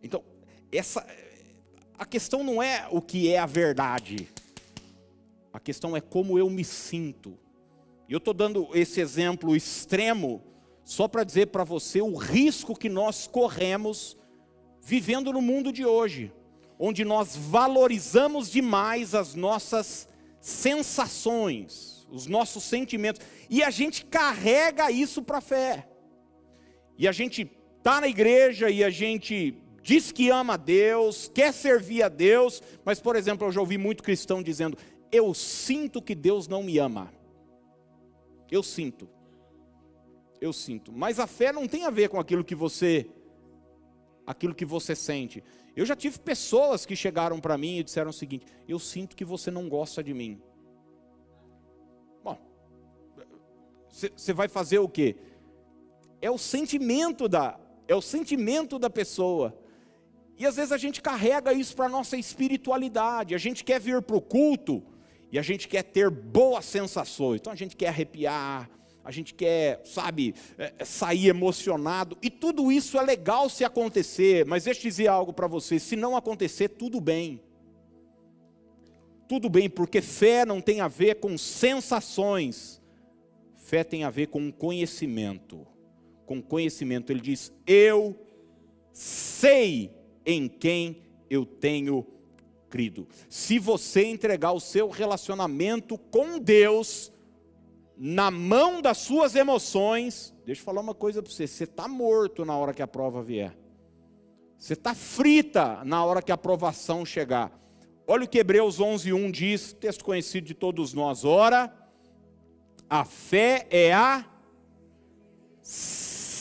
Então, 0.01 0.23
essa 0.71 1.05
a 1.99 2.05
questão 2.05 2.45
não 2.45 2.63
é 2.63 2.87
o 2.89 3.01
que 3.01 3.29
é 3.29 3.37
a 3.37 3.45
verdade. 3.45 4.29
A 5.51 5.59
questão 5.59 5.97
é 5.97 5.99
como 5.99 6.39
eu 6.39 6.49
me 6.49 6.63
sinto. 6.63 7.37
E 8.07 8.13
eu 8.13 8.19
estou 8.19 8.33
dando 8.33 8.69
esse 8.73 9.01
exemplo 9.01 9.53
extremo 9.53 10.41
só 10.85 11.09
para 11.09 11.25
dizer 11.25 11.47
para 11.47 11.65
você 11.65 12.01
o 12.01 12.15
risco 12.15 12.73
que 12.73 12.87
nós 12.87 13.27
corremos 13.27 14.17
vivendo 14.81 15.33
no 15.33 15.41
mundo 15.41 15.73
de 15.73 15.85
hoje, 15.85 16.31
onde 16.79 17.03
nós 17.03 17.35
valorizamos 17.35 18.49
demais 18.49 19.13
as 19.13 19.35
nossas 19.35 20.07
sensações, 20.39 22.07
os 22.09 22.27
nossos 22.27 22.63
sentimentos, 22.63 23.21
e 23.49 23.61
a 23.61 23.69
gente 23.69 24.05
carrega 24.05 24.89
isso 24.89 25.21
para 25.21 25.39
a 25.39 25.41
fé. 25.41 25.85
E 26.97 27.09
a 27.09 27.11
gente 27.11 27.51
está 27.77 27.99
na 27.99 28.07
igreja 28.07 28.69
e 28.69 28.85
a 28.85 28.89
gente 28.89 29.61
diz 29.89 30.11
que 30.11 30.29
ama 30.29 30.53
a 30.53 30.57
Deus, 30.57 31.31
quer 31.33 31.51
servir 31.51 32.03
a 32.03 32.09
Deus, 32.09 32.61
mas, 32.85 32.99
por 32.99 33.15
exemplo, 33.15 33.47
eu 33.47 33.51
já 33.51 33.59
ouvi 33.59 33.75
muito 33.75 34.03
cristão 34.03 34.43
dizendo: 34.43 34.77
Eu 35.11 35.33
sinto 35.33 35.99
que 35.99 36.13
Deus 36.13 36.47
não 36.47 36.61
me 36.61 36.77
ama. 36.77 37.11
Eu 38.51 38.61
sinto. 38.61 39.09
Eu 40.39 40.53
sinto. 40.53 40.91
Mas 40.91 41.19
a 41.19 41.25
fé 41.25 41.51
não 41.51 41.67
tem 41.67 41.85
a 41.85 41.89
ver 41.89 42.07
com 42.07 42.19
aquilo 42.19 42.43
que 42.43 42.53
você 42.53 43.09
aquilo 44.27 44.53
que 44.53 44.63
você 44.63 44.95
sente. 44.95 45.43
Eu 45.75 45.87
já 45.87 45.95
tive 45.95 46.19
pessoas 46.19 46.85
que 46.85 46.95
chegaram 46.95 47.39
para 47.39 47.57
mim 47.57 47.79
e 47.79 47.83
disseram 47.83 48.11
o 48.11 48.13
seguinte: 48.13 48.45
Eu 48.67 48.77
sinto 48.77 49.15
que 49.15 49.25
você 49.25 49.49
não 49.49 49.67
gosta 49.67 50.03
de 50.03 50.13
mim. 50.13 50.39
Bom, 52.23 52.37
você 53.89 54.33
vai 54.33 54.47
fazer 54.47 54.77
o 54.77 54.87
quê? 54.87 55.15
É 56.21 56.29
o 56.29 56.37
sentimento 56.37 57.27
da 57.27 57.59
é 57.87 57.95
o 57.95 58.03
sentimento 58.03 58.77
da 58.77 58.87
pessoa. 58.87 59.58
E 60.39 60.45
às 60.45 60.55
vezes 60.55 60.71
a 60.71 60.77
gente 60.77 61.01
carrega 61.01 61.51
isso 61.51 61.75
para 61.75 61.87
a 61.87 61.89
nossa 61.89 62.15
espiritualidade. 62.15 63.35
A 63.35 63.37
gente 63.37 63.61
quer 63.61 63.77
vir 63.77 64.01
para 64.01 64.15
o 64.15 64.21
culto 64.21 64.81
e 65.29 65.37
a 65.37 65.41
gente 65.41 65.67
quer 65.67 65.83
ter 65.83 66.09
boas 66.09 66.63
sensações. 66.63 67.41
Então 67.41 67.51
a 67.51 67.57
gente 67.57 67.75
quer 67.75 67.89
arrepiar, 67.89 68.69
a 69.03 69.11
gente 69.11 69.33
quer, 69.33 69.81
sabe, 69.83 70.33
é, 70.57 70.73
é, 70.79 70.85
sair 70.85 71.27
emocionado. 71.27 72.17
E 72.21 72.29
tudo 72.29 72.71
isso 72.71 72.97
é 72.97 73.01
legal 73.01 73.49
se 73.49 73.65
acontecer, 73.65 74.45
mas 74.45 74.63
deixa 74.63 74.79
eu 74.79 74.83
dizer 74.83 75.07
algo 75.07 75.33
para 75.33 75.45
você: 75.45 75.77
se 75.77 75.97
não 75.97 76.15
acontecer, 76.15 76.69
tudo 76.69 77.01
bem. 77.01 77.43
Tudo 79.27 79.49
bem, 79.49 79.69
porque 79.69 80.01
fé 80.01 80.45
não 80.45 80.61
tem 80.61 80.79
a 80.79 80.87
ver 80.87 81.15
com 81.15 81.37
sensações, 81.37 82.81
fé 83.57 83.83
tem 83.83 84.05
a 84.05 84.09
ver 84.09 84.27
com 84.27 84.49
conhecimento. 84.53 85.67
Com 86.25 86.41
conhecimento, 86.41 87.11
ele 87.11 87.19
diz: 87.19 87.51
Eu 87.67 88.17
sei 88.93 89.98
em 90.25 90.47
quem 90.47 91.01
eu 91.29 91.45
tenho 91.45 92.05
crido. 92.69 93.07
Se 93.27 93.59
você 93.59 94.05
entregar 94.05 94.51
o 94.51 94.59
seu 94.59 94.89
relacionamento 94.89 95.97
com 95.97 96.39
Deus 96.39 97.11
na 97.97 98.31
mão 98.31 98.81
das 98.81 98.99
suas 98.99 99.35
emoções, 99.35 100.33
deixa 100.45 100.61
eu 100.61 100.65
falar 100.65 100.81
uma 100.81 100.95
coisa 100.95 101.21
para 101.21 101.31
você: 101.31 101.47
você 101.47 101.65
está 101.65 101.87
morto 101.87 102.45
na 102.45 102.55
hora 102.57 102.73
que 102.73 102.81
a 102.81 102.87
prova 102.87 103.21
vier. 103.21 103.57
Você 104.57 104.73
está 104.73 104.93
frita 104.93 105.83
na 105.85 106.03
hora 106.03 106.21
que 106.21 106.31
a 106.31 106.35
aprovação 106.35 107.05
chegar. 107.05 107.57
Olha 108.05 108.25
o 108.25 108.27
que 108.27 108.39
Hebreus 108.39 108.79
11:1 108.79 109.31
diz, 109.31 109.73
texto 109.73 110.03
conhecido 110.03 110.47
de 110.47 110.53
todos 110.53 110.93
nós. 110.93 111.23
Ora, 111.23 111.73
a 112.89 113.05
fé 113.05 113.67
é 113.69 113.93
a 113.93 114.25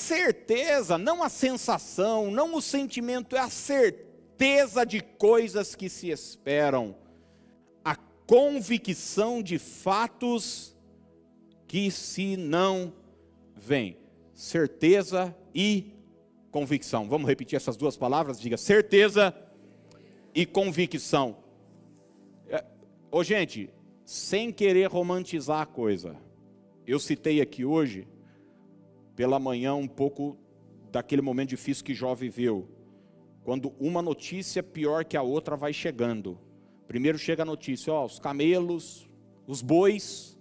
certeza, 0.09 0.97
não 0.97 1.23
a 1.23 1.29
sensação, 1.29 2.31
não 2.31 2.55
o 2.55 2.63
sentimento, 2.63 3.37
é 3.37 3.41
a 3.41 3.51
certeza 3.51 4.85
de 4.85 5.01
coisas 5.01 5.75
que 5.75 5.89
se 5.89 6.09
esperam, 6.09 6.97
a 7.85 7.95
convicção 8.27 9.43
de 9.43 9.59
fatos 9.59 10.75
que 11.67 11.91
se 11.91 12.37
não 12.37 12.93
vêm. 13.55 13.99
Certeza 14.33 15.37
e 15.55 15.93
convicção. 16.51 17.07
Vamos 17.07 17.29
repetir 17.29 17.57
essas 17.57 17.77
duas 17.77 17.97
palavras? 17.97 18.41
Diga 18.41 18.57
certeza 18.57 19.35
e 20.35 20.47
convicção. 20.47 21.37
É, 22.49 22.65
ô, 23.11 23.23
gente, 23.23 23.69
sem 24.07 24.51
querer 24.51 24.89
romantizar 24.89 25.61
a 25.61 25.67
coisa, 25.67 26.17
eu 26.87 26.99
citei 26.99 27.43
aqui 27.43 27.65
hoje 27.65 28.09
pela 29.19 29.41
manhã 29.41 29.75
um 29.75 29.89
pouco 29.89 30.39
daquele 30.93 31.21
momento 31.21 31.49
difícil 31.49 31.85
que 31.85 31.93
Jó 31.93 32.15
viveu. 32.15 32.69
Quando 33.43 33.75
uma 33.81 34.01
notícia 34.01 34.63
pior 34.63 35.05
que 35.05 35.17
a 35.17 35.23
outra 35.23 35.57
vai 35.57 35.73
chegando. 35.73 36.39
Primeiro 36.87 37.19
chega 37.19 37.43
a 37.43 37.45
notícia, 37.45 37.93
ó, 37.93 38.05
os 38.05 38.21
camelos, 38.21 39.11
os 39.45 39.61
bois 39.61 40.39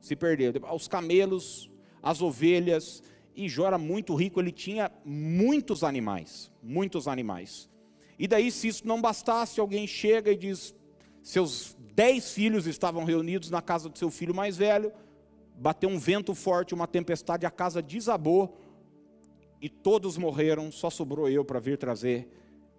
se 0.00 0.16
perderam. 0.16 0.68
Os 0.74 0.88
camelos, 0.88 1.70
as 2.02 2.20
ovelhas, 2.20 3.04
e 3.36 3.48
Jó 3.48 3.68
era 3.68 3.78
muito 3.78 4.16
rico, 4.16 4.40
ele 4.40 4.50
tinha 4.50 4.90
muitos 5.04 5.84
animais, 5.84 6.50
muitos 6.60 7.06
animais. 7.06 7.70
E 8.18 8.26
daí, 8.26 8.50
se 8.50 8.66
isso 8.66 8.84
não 8.84 9.00
bastasse, 9.00 9.60
alguém 9.60 9.86
chega 9.86 10.32
e 10.32 10.36
diz: 10.36 10.74
seus 11.22 11.76
dez 11.94 12.32
filhos 12.32 12.66
estavam 12.66 13.04
reunidos 13.04 13.48
na 13.48 13.62
casa 13.62 13.88
do 13.88 13.96
seu 13.96 14.10
filho 14.10 14.34
mais 14.34 14.56
velho, 14.56 14.92
bateu 15.56 15.88
um 15.88 15.98
vento 15.98 16.34
forte, 16.34 16.74
uma 16.74 16.86
tempestade, 16.86 17.46
a 17.46 17.50
casa 17.50 17.80
desabou 17.80 18.60
e 19.60 19.68
todos 19.68 20.18
morreram, 20.18 20.70
só 20.70 20.90
sobrou 20.90 21.28
eu 21.28 21.44
para 21.44 21.58
vir 21.58 21.78
trazer 21.78 22.28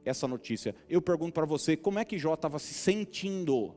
essa 0.06 0.28
notícia. 0.28 0.76
Eu 0.88 1.02
pergunto 1.02 1.34
para 1.34 1.46
você, 1.46 1.76
como 1.76 2.00
é 2.00 2.06
que 2.06 2.18
Jó 2.18 2.36
estava 2.36 2.60
se 2.60 2.74
sentindo? 2.74 3.76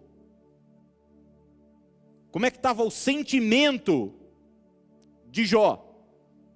Como 2.31 2.47
é 2.47 2.51
que 2.51 2.59
estava 2.59 2.85
o 2.85 2.91
sentimento 2.91 4.15
de 5.27 5.45
Jó? 5.45 5.77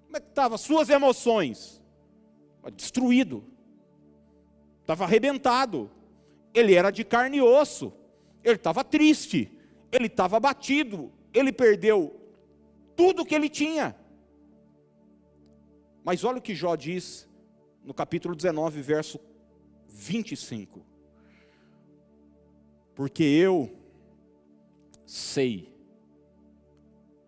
Como 0.04 0.16
é 0.16 0.20
que 0.20 0.28
estavam 0.28 0.59
suas 0.59 0.90
emoções? 0.90 1.83
Destruído. 2.76 3.42
Estava 4.83 5.04
arrebentado. 5.04 5.90
Ele 6.52 6.74
era 6.74 6.90
de 6.90 7.02
carne 7.04 7.38
e 7.38 7.42
osso. 7.42 7.92
Ele 8.44 8.54
estava 8.54 8.85
triste. 8.85 9.50
Ele 9.90 10.07
estava 10.07 10.37
abatido. 10.37 11.11
Ele 11.33 11.52
perdeu 11.52 12.23
tudo 12.96 13.24
que 13.24 13.35
ele 13.35 13.48
tinha. 13.48 13.96
Mas 16.04 16.22
olha 16.24 16.38
o 16.38 16.42
que 16.42 16.54
Jó 16.54 16.76
diz 16.76 17.28
no 17.83 17.94
capítulo 17.94 18.35
19, 18.35 18.83
verso 18.83 19.18
25. 19.88 20.85
Porque 22.94 23.22
eu 23.24 23.74
sei, 25.07 25.74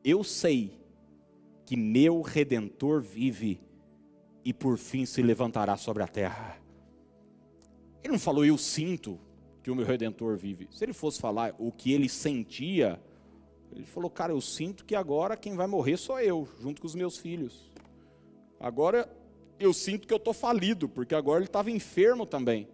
eu 0.05 0.23
sei 0.23 0.79
que 1.65 1.77
meu 1.77 2.23
redentor 2.23 3.01
vive 3.03 3.61
e 4.45 4.53
por 4.53 4.79
fim 4.79 5.05
se 5.05 5.23
levantará 5.23 5.77
sobre 5.77 6.03
a 6.03 6.07
terra. 6.07 6.57
Ele 8.03 8.13
não 8.13 8.21
falou, 8.21 8.45
eu 8.45 8.57
sinto 8.57 9.19
que 9.63 9.71
o 9.71 9.75
meu 9.75 9.85
redentor 9.85 10.37
vive. 10.37 10.69
Se 10.71 10.85
ele 10.85 10.93
fosse 10.93 11.21
falar 11.21 11.53
o 11.59 11.73
que 11.73 11.93
ele 11.93 12.09
sentia, 12.09 13.01
ele 13.73 13.87
falou, 13.87 14.11
cara, 14.11 14.33
eu 14.33 14.41
sinto 14.41 14.85
que 14.85 14.95
agora 14.95 15.37
quem 15.37 15.55
vai 15.55 15.67
morrer 15.67 15.97
sou 15.97 16.19
eu, 16.21 16.49
junto 16.61 16.81
com 16.81 16.87
os 16.87 16.95
meus 16.95 17.19
filhos. 17.19 17.71
Agora 18.59 19.09
eu 19.59 19.73
sinto 19.73 20.07
que 20.07 20.13
eu 20.13 20.19
estou 20.19 20.35
falido, 20.35 20.89
porque 20.89 21.15
agora 21.15 21.39
ele 21.39 21.47
estava 21.47 21.71
enfermo 21.71 22.27
também. 22.27 22.69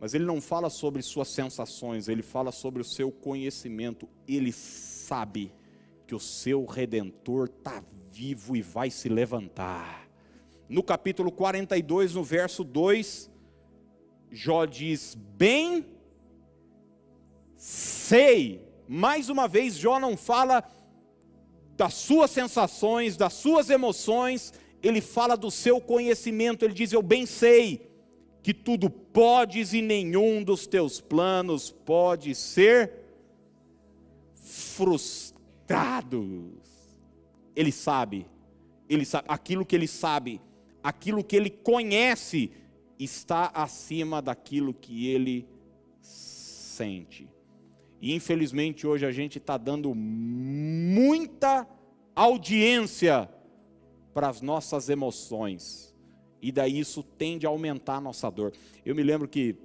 Mas 0.00 0.14
ele 0.14 0.24
não 0.24 0.40
fala 0.40 0.68
sobre 0.68 1.00
suas 1.02 1.28
sensações, 1.28 2.08
ele 2.08 2.22
fala 2.22 2.50
sobre 2.50 2.82
o 2.82 2.84
seu 2.84 3.12
conhecimento. 3.12 4.08
Ele 4.26 4.50
sabe 4.52 5.52
que 6.06 6.14
o 6.14 6.20
seu 6.20 6.64
redentor 6.64 7.46
está 7.46 7.84
vivo 8.10 8.56
e 8.56 8.62
vai 8.62 8.90
se 8.90 9.08
levantar. 9.08 10.08
No 10.68 10.82
capítulo 10.82 11.30
42, 11.30 12.14
no 12.14 12.24
verso 12.24 12.64
2, 12.64 13.30
Jó 14.30 14.64
diz: 14.64 15.14
Bem 15.14 15.86
sei 17.56 18.71
mais 18.88 19.28
uma 19.28 19.46
vez, 19.48 19.76
Jó 19.76 19.98
não 19.98 20.16
fala 20.16 20.64
das 21.76 21.94
suas 21.94 22.30
sensações, 22.30 23.16
das 23.16 23.32
suas 23.32 23.70
emoções, 23.70 24.52
ele 24.82 25.00
fala 25.00 25.36
do 25.36 25.50
seu 25.50 25.80
conhecimento. 25.80 26.64
Ele 26.64 26.74
diz: 26.74 26.92
Eu 26.92 27.02
bem 27.02 27.24
sei 27.24 27.90
que 28.42 28.52
tudo 28.52 28.90
podes 28.90 29.72
e 29.72 29.80
nenhum 29.80 30.42
dos 30.42 30.66
teus 30.66 31.00
planos 31.00 31.70
pode 31.70 32.34
ser 32.34 32.92
frustrado. 34.34 35.00
Ele 37.54 37.70
sabe, 37.70 38.26
ele 38.88 39.04
sabe, 39.04 39.26
aquilo 39.28 39.64
que 39.64 39.76
ele 39.76 39.86
sabe, 39.86 40.40
aquilo 40.82 41.22
que 41.22 41.36
ele 41.36 41.50
conhece, 41.50 42.50
está 42.98 43.50
acima 43.54 44.20
daquilo 44.20 44.74
que 44.74 45.08
ele 45.08 45.46
sente. 46.00 47.31
E 48.02 48.12
infelizmente 48.12 48.84
hoje 48.84 49.06
a 49.06 49.12
gente 49.12 49.38
está 49.38 49.56
dando 49.56 49.94
muita 49.94 51.64
audiência 52.16 53.30
para 54.12 54.28
as 54.28 54.40
nossas 54.40 54.88
emoções. 54.88 55.94
E 56.42 56.50
daí 56.50 56.80
isso 56.80 57.04
tende 57.04 57.46
a 57.46 57.48
aumentar 57.48 57.98
a 57.98 58.00
nossa 58.00 58.28
dor. 58.28 58.52
Eu 58.84 58.96
me 58.96 59.04
lembro 59.04 59.28
que 59.28 59.56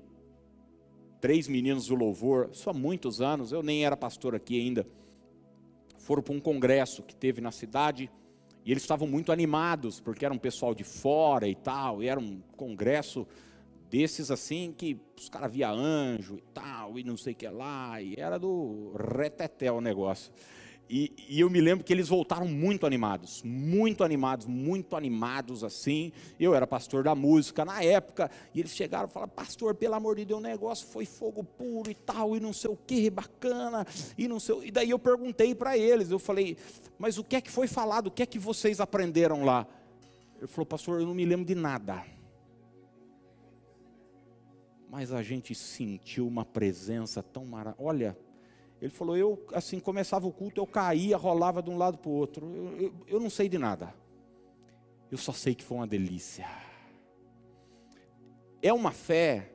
três 1.19 1.47
meninos 1.47 1.87
do 1.87 1.95
louvor, 1.95 2.51
só 2.53 2.69
há 2.69 2.73
muitos 2.73 3.21
anos, 3.21 3.51
eu 3.51 3.63
nem 3.63 3.83
era 3.83 3.97
pastor 3.97 4.35
aqui 4.35 4.61
ainda, 4.61 4.87
foram 5.97 6.21
para 6.21 6.35
um 6.35 6.39
congresso 6.39 7.01
que 7.01 7.15
teve 7.15 7.41
na 7.41 7.51
cidade 7.51 8.07
e 8.63 8.71
eles 8.71 8.83
estavam 8.83 9.07
muito 9.07 9.31
animados, 9.31 9.99
porque 9.99 10.23
era 10.23 10.33
um 10.33 10.37
pessoal 10.37 10.75
de 10.75 10.83
fora 10.83 11.47
e 11.47 11.55
tal, 11.55 12.03
e 12.03 12.07
era 12.07 12.19
um 12.19 12.39
congresso 12.55 13.25
desses 13.89 14.31
assim 14.31 14.73
que 14.77 14.99
os 15.17 15.29
caras 15.29 15.51
via 15.51 15.69
anjo 15.69 16.37
e 16.37 16.43
tal, 16.53 16.99
e 16.99 17.03
não 17.03 17.17
sei 17.17 17.33
o 17.33 17.35
que 17.35 17.47
lá, 17.47 18.01
e 18.01 18.15
era 18.17 18.37
do 18.37 18.93
retetel 18.97 19.75
o 19.75 19.81
negócio. 19.81 20.31
E, 20.89 21.11
e, 21.27 21.39
eu 21.41 21.49
me 21.49 21.59
lembro 21.59 21.83
que 21.83 21.91
eles 21.91 22.07
voltaram 22.07 22.47
muito 22.47 22.85
animados, 22.85 23.43
muito 23.43 24.05
animados, 24.05 24.45
muito 24.45 24.95
animados 24.95 25.61
assim. 25.61 26.13
Eu 26.39 26.55
era 26.55 26.65
pastor 26.65 27.03
da 27.03 27.13
música 27.13 27.65
na 27.65 27.83
época, 27.83 28.31
e 28.53 28.59
eles 28.61 28.71
chegaram 28.71 29.07
e 29.09 29.11
falaram: 29.11 29.33
Pastor, 29.33 29.75
pelo 29.75 29.95
amor 29.95 30.15
de 30.15 30.23
Deus, 30.23 30.39
o 30.39 30.43
negócio 30.43 30.87
foi 30.87 31.05
fogo 31.05 31.43
puro 31.43 31.91
e 31.91 31.95
tal, 31.95 32.37
e 32.37 32.39
não 32.39 32.53
sei 32.53 32.71
o 32.71 32.77
que, 32.87 33.09
bacana, 33.09 33.85
e 34.17 34.27
não 34.29 34.39
sei. 34.39 34.67
E 34.67 34.71
daí 34.71 34.89
eu 34.89 34.99
perguntei 34.99 35.53
para 35.53 35.77
eles: 35.77 36.09
Eu 36.09 36.19
falei, 36.19 36.55
mas 36.97 37.17
o 37.17 37.23
que 37.23 37.35
é 37.35 37.41
que 37.41 37.51
foi 37.51 37.67
falado, 37.67 38.07
o 38.07 38.11
que 38.11 38.23
é 38.23 38.25
que 38.25 38.39
vocês 38.39 38.79
aprenderam 38.79 39.43
lá? 39.43 39.67
Ele 40.37 40.47
falou: 40.47 40.65
Pastor, 40.65 41.01
eu 41.01 41.05
não 41.05 41.13
me 41.13 41.25
lembro 41.25 41.45
de 41.45 41.55
nada. 41.55 42.16
Mas 44.89 45.11
a 45.11 45.21
gente 45.21 45.53
sentiu 45.53 46.27
uma 46.27 46.45
presença 46.45 47.21
tão 47.21 47.45
maravilhosa. 47.45 47.87
Olha 47.87 48.17
ele 48.81 48.91
falou, 48.91 49.17
eu, 49.17 49.43
assim, 49.53 49.79
começava 49.79 50.27
o 50.27 50.31
culto, 50.31 50.61
eu 50.61 50.67
caía, 50.67 51.17
rolava 51.17 51.63
de 51.63 51.69
um 51.69 51.77
lado 51.77 51.97
para 51.97 52.09
o 52.09 52.13
outro. 52.13 52.45
Eu, 52.55 52.77
eu, 52.77 52.93
eu 53.07 53.19
não 53.19 53.29
sei 53.29 53.49
de 53.49 53.57
nada. 53.57 53.93
Eu 55.09 55.17
só 55.17 55.31
sei 55.31 55.55
que 55.55 55.63
foi 55.63 55.77
uma 55.77 55.87
delícia. 55.87 56.47
É 58.61 58.71
uma 58.71 58.91
fé 58.91 59.51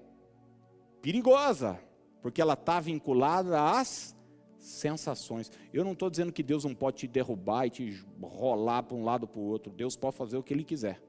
perigosa, 1.00 1.78
porque 2.20 2.40
ela 2.40 2.54
está 2.54 2.80
vinculada 2.80 3.60
às 3.62 4.16
sensações. 4.58 5.52
Eu 5.72 5.84
não 5.84 5.92
estou 5.92 6.10
dizendo 6.10 6.32
que 6.32 6.42
Deus 6.42 6.64
não 6.64 6.74
pode 6.74 6.98
te 6.98 7.06
derrubar 7.06 7.66
e 7.66 7.70
te 7.70 8.04
rolar 8.20 8.82
para 8.82 8.96
um 8.96 9.04
lado 9.04 9.28
para 9.28 9.40
o 9.40 9.44
outro. 9.44 9.72
Deus 9.72 9.94
pode 9.94 10.16
fazer 10.16 10.36
o 10.36 10.42
que 10.42 10.52
Ele 10.52 10.64
quiser. 10.64 11.00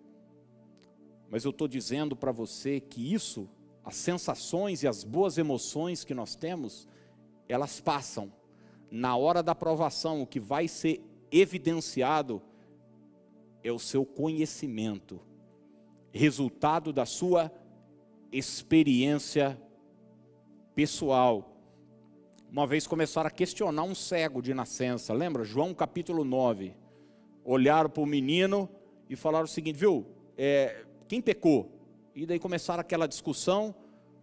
Mas 1.32 1.46
eu 1.46 1.52
estou 1.52 1.68
dizendo 1.68 2.16
para 2.16 2.32
você 2.32 2.80
que 2.80 3.12
isso, 3.12 3.50
as 3.84 3.96
sensações 3.96 4.84
e 4.84 4.88
as 4.88 5.04
boas 5.04 5.38
emoções 5.38 6.04
que 6.04 6.14
nós 6.14 6.36
temos, 6.36 6.88
elas 7.48 7.82
passam. 7.82 8.32
Na 8.90 9.16
hora 9.16 9.44
da 9.44 9.52
aprovação, 9.52 10.22
o 10.22 10.28
que 10.28 10.40
vai 10.40 10.68
ser 10.68 11.02
evidenciado 11.32 12.42
é 13.64 13.72
o 13.72 13.80
seu 13.80 14.06
conhecimento, 14.06 15.20
resultado 16.12 16.94
da 16.94 17.06
sua 17.06 17.52
experiência 18.32 19.60
pessoal. 20.76 21.50
Uma 22.52 22.68
vez 22.68 22.86
começaram 22.86 23.28
a 23.28 23.32
questionar 23.32 23.84
um 23.84 23.96
cego 23.96 24.42
de 24.42 24.54
nascença, 24.54 25.14
lembra? 25.14 25.44
João 25.44 25.74
capítulo 25.74 26.24
9. 26.24 26.76
Olharam 27.44 27.90
para 27.90 28.04
o 28.04 28.06
menino 28.06 28.70
e 29.10 29.16
falaram 29.16 29.46
o 29.46 29.50
seguinte: 29.50 29.76
viu, 29.76 30.06
é, 30.38 30.86
quem 31.08 31.20
pecou? 31.20 31.72
E 32.16 32.26
daí 32.26 32.40
começaram 32.40 32.82
aquela 32.82 33.08
discussão. 33.08 33.74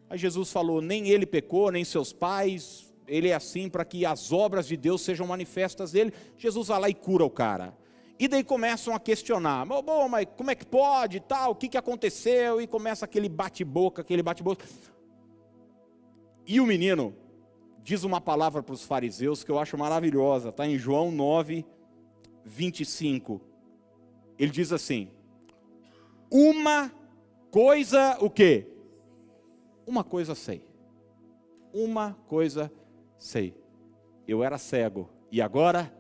Aí 0.08 0.18
Jesus 0.18 0.52
falou: 0.52 0.80
nem 0.80 1.08
ele 1.08 1.26
pecou, 1.26 1.70
nem 1.70 1.84
seus 1.84 2.12
pais, 2.12 2.92
ele 3.06 3.28
é 3.28 3.34
assim 3.34 3.68
para 3.68 3.84
que 3.84 4.06
as 4.06 4.32
obras 4.32 4.66
de 4.66 4.76
Deus 4.76 5.02
sejam 5.02 5.26
manifestas 5.26 5.92
dele. 5.92 6.12
Jesus 6.36 6.68
vai 6.68 6.80
lá 6.80 6.88
e 6.88 6.94
cura 6.94 7.24
o 7.24 7.30
cara. 7.30 7.76
E 8.18 8.28
daí 8.28 8.44
começam 8.44 8.94
a 8.94 9.00
questionar, 9.00 9.64
mas, 9.64 9.82
bom, 9.82 10.06
mas 10.06 10.26
como 10.36 10.50
é 10.50 10.54
que 10.54 10.66
pode 10.66 11.20
tal, 11.20 11.52
o 11.52 11.54
que, 11.54 11.68
que 11.68 11.78
aconteceu? 11.78 12.60
E 12.60 12.66
começa 12.66 13.06
aquele 13.06 13.30
bate-boca, 13.30 14.02
aquele 14.02 14.22
bate-boca. 14.22 14.66
E 16.46 16.60
o 16.60 16.66
menino 16.66 17.16
diz 17.82 18.04
uma 18.04 18.20
palavra 18.20 18.62
para 18.62 18.74
os 18.74 18.84
fariseus 18.84 19.42
que 19.42 19.50
eu 19.50 19.58
acho 19.58 19.78
maravilhosa, 19.78 20.50
está 20.50 20.66
em 20.66 20.76
João 20.76 21.10
9, 21.10 21.64
25. 22.44 23.40
Ele 24.38 24.50
diz 24.50 24.70
assim: 24.70 25.10
Uma 26.30 26.92
coisa, 27.50 28.16
o 28.20 28.30
quê? 28.30 28.66
Uma 29.86 30.04
coisa 30.04 30.34
sei. 30.34 30.64
Uma 31.72 32.14
coisa 32.26 32.72
sei, 33.16 33.54
eu 34.26 34.42
era 34.42 34.58
cego 34.58 35.08
e 35.30 35.40
agora 35.40 35.92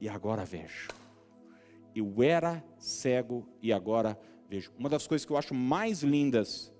e 0.00 0.08
agora 0.08 0.44
vejo. 0.44 0.88
Eu 1.94 2.22
era 2.22 2.62
cego 2.78 3.46
e 3.60 3.72
agora 3.72 4.18
vejo. 4.48 4.72
Uma 4.78 4.88
das 4.88 5.06
coisas 5.06 5.24
que 5.24 5.32
eu 5.32 5.36
acho 5.36 5.54
mais 5.54 6.02
lindas 6.02 6.72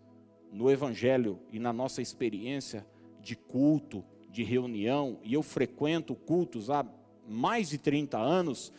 no 0.51 0.71
evangelho 0.71 1.40
e 1.51 1.59
na 1.59 1.73
nossa 1.73 2.03
experiência 2.03 2.87
de 3.21 3.37
culto, 3.37 4.05
de 4.29 4.42
reunião, 4.42 5.18
e 5.23 5.35
eu 5.35 5.42
frequento 5.42 6.14
cultos 6.14 6.71
há 6.71 6.85
mais 7.27 7.68
de 7.68 7.79
30 7.79 8.18
anos, 8.18 8.73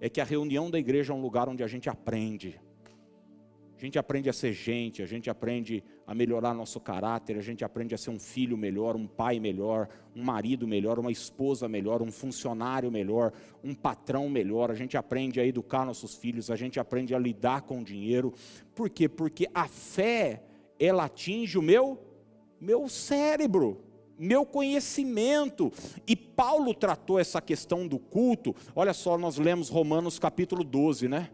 é 0.00 0.08
que 0.08 0.20
a 0.20 0.24
reunião 0.24 0.70
da 0.70 0.78
igreja 0.78 1.12
é 1.12 1.16
um 1.16 1.20
lugar 1.20 1.48
onde 1.48 1.62
a 1.62 1.66
gente 1.66 1.88
aprende 1.88 2.60
a 3.80 3.82
gente 3.82 3.98
aprende 3.98 4.28
a 4.28 4.32
ser 4.34 4.52
gente, 4.52 5.02
a 5.02 5.06
gente 5.06 5.30
aprende 5.30 5.82
a 6.06 6.14
melhorar 6.14 6.52
nosso 6.52 6.78
caráter, 6.78 7.38
a 7.38 7.40
gente 7.40 7.64
aprende 7.64 7.94
a 7.94 7.98
ser 7.98 8.10
um 8.10 8.18
filho 8.18 8.54
melhor, 8.54 8.94
um 8.94 9.06
pai 9.06 9.40
melhor, 9.40 9.88
um 10.14 10.22
marido 10.22 10.68
melhor, 10.68 10.98
uma 10.98 11.10
esposa 11.10 11.66
melhor, 11.66 12.02
um 12.02 12.12
funcionário 12.12 12.90
melhor, 12.90 13.32
um 13.64 13.74
patrão 13.74 14.28
melhor. 14.28 14.70
A 14.70 14.74
gente 14.74 14.98
aprende 14.98 15.40
a 15.40 15.46
educar 15.46 15.86
nossos 15.86 16.14
filhos, 16.14 16.50
a 16.50 16.56
gente 16.56 16.78
aprende 16.78 17.14
a 17.14 17.18
lidar 17.18 17.62
com 17.62 17.80
o 17.80 17.84
dinheiro. 17.84 18.34
Por 18.74 18.90
quê? 18.90 19.08
Porque 19.08 19.48
a 19.54 19.66
fé, 19.66 20.42
ela 20.78 21.06
atinge 21.06 21.56
o 21.56 21.62
meu 21.62 21.98
meu 22.60 22.86
cérebro 22.86 23.82
meu 24.18 24.44
conhecimento. 24.44 25.72
E 26.06 26.14
Paulo 26.14 26.74
tratou 26.74 27.18
essa 27.18 27.40
questão 27.40 27.88
do 27.88 27.98
culto. 27.98 28.54
Olha 28.76 28.92
só, 28.92 29.16
nós 29.16 29.38
lemos 29.38 29.70
Romanos 29.70 30.18
capítulo 30.18 30.62
12, 30.62 31.08
né? 31.08 31.30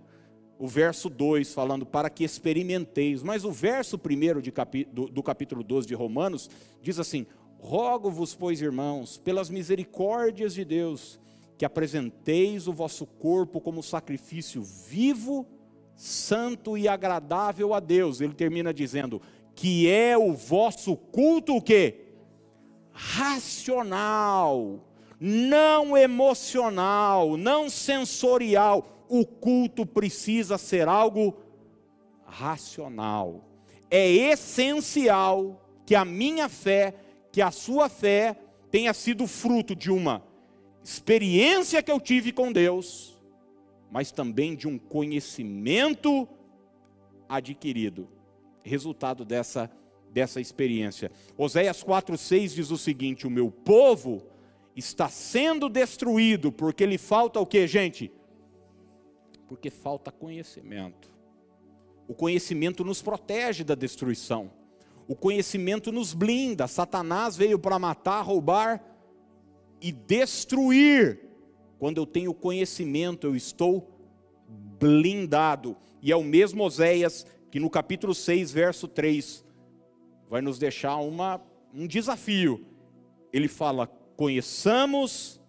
O 0.59 0.67
verso 0.67 1.09
2, 1.09 1.53
falando 1.53 1.85
para 1.85 2.09
que 2.09 2.25
experimenteis, 2.25 3.23
mas 3.23 3.45
o 3.45 3.53
verso 3.53 3.97
1 3.97 4.51
capi, 4.53 4.85
do, 4.85 5.07
do 5.07 5.23
capítulo 5.23 5.63
12 5.63 5.87
de 5.87 5.95
Romanos 5.95 6.51
diz 6.81 6.99
assim: 6.99 7.27
Rogo-vos, 7.59 8.35
pois, 8.35 8.61
irmãos, 8.61 9.19
pelas 9.19 9.51
misericórdias 9.51 10.55
de 10.55 10.65
Deus, 10.65 11.21
que 11.59 11.65
apresenteis 11.65 12.67
o 12.69 12.73
vosso 12.73 13.07
corpo 13.07 13.61
como 13.61 13.83
sacrifício 13.83 14.63
vivo, 14.63 15.47
santo 15.95 16.77
e 16.77 16.89
agradável 16.89 17.75
a 17.75 17.81
Deus. 17.81 18.21
Ele 18.21 18.35
termina 18.35 18.73
dizendo: 18.73 19.21
que 19.55 19.91
é 19.91 20.17
o 20.17 20.33
vosso 20.35 20.97
culto 20.97 21.57
o 21.57 21.63
quê? 21.63 22.03
Racional, 22.93 24.81
não 25.21 25.97
emocional, 25.97 27.37
não 27.37 27.69
sensorial 27.69 28.96
o 29.09 29.25
culto 29.25 29.85
precisa 29.87 30.59
ser 30.59 30.89
algo 30.89 31.37
racional. 32.25 33.45
É 33.91 34.09
essencial 34.09 35.63
que 35.85 35.95
a 35.95 36.05
minha 36.05 36.49
fé, 36.49 36.95
que 37.31 37.41
a 37.41 37.51
sua 37.51 37.89
fé, 37.89 38.37
tenha 38.71 38.93
sido 38.93 39.27
fruto 39.27 39.75
de 39.75 39.91
uma 39.91 40.23
experiência 40.83 41.83
que 41.83 41.91
eu 41.91 42.01
tive 42.01 42.33
com 42.33 42.53
Deus, 42.53 43.19
mas 43.91 44.11
também 44.11 44.55
de 44.55 44.69
um 44.69 44.79
conhecimento 44.79 46.29
adquirido, 47.29 48.09
resultado 48.63 49.25
dessa, 49.25 49.71
dessa 50.11 50.41
experiência. 50.41 51.11
Oséias 51.37 51.83
4,6 51.83 52.55
diz 52.55 52.71
o 52.71 52.79
seguinte: 52.79 53.27
O 53.27 53.31
meu 53.31 53.51
povo 53.51 54.25
está 54.75 55.09
sendo 55.09 55.69
destruído, 55.69 56.53
porque 56.53 56.85
lhe 56.85 56.99
falta 56.99 57.41
o 57.41 57.47
que, 57.47 57.67
gente? 57.67 58.13
Porque 59.49 59.71
falta 59.71 60.11
conhecimento. 60.11 61.11
O 62.09 62.15
conhecimento 62.15 62.85
nos 62.85 63.03
protege 63.03 63.65
da 63.65 63.75
destruição. 63.75 64.51
O 65.09 65.15
conhecimento 65.15 65.93
nos 65.93 66.15
blinda. 66.15 66.67
Satanás 66.67 67.37
veio 67.37 67.59
para 67.59 67.79
matar, 67.79 68.23
roubar 68.23 68.83
e 69.81 69.93
destruir. 69.93 71.21
Quando 71.79 71.99
eu 71.99 72.07
tenho 72.07 72.33
conhecimento, 72.33 73.27
eu 73.27 73.37
estou 73.37 73.89
blindado. 74.79 75.77
E 76.03 76.11
é 76.13 76.17
o 76.17 76.25
mesmo 76.25 76.65
Oséias 76.65 77.27
que 77.51 77.61
no 77.61 77.71
capítulo 77.71 78.15
6, 78.15 78.51
verso 78.53 78.89
3, 78.89 79.45
vai 80.29 80.43
nos 80.43 80.59
deixar 80.59 80.97
uma, 80.97 81.41
um 81.73 81.87
desafio. 81.87 82.65
Ele 83.33 83.49
fala: 83.49 83.87
conheçamos 84.17 85.41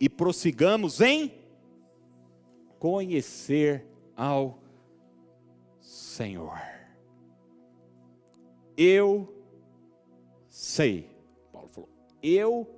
e 0.00 0.08
prossigamos 0.08 1.00
em 1.00 1.32
conhecer 2.78 3.86
ao 4.16 4.58
Senhor. 5.80 6.58
Eu 8.76 9.32
sei, 10.48 11.10
Paulo 11.52 11.68
falou, 11.68 11.90
eu 12.22 12.68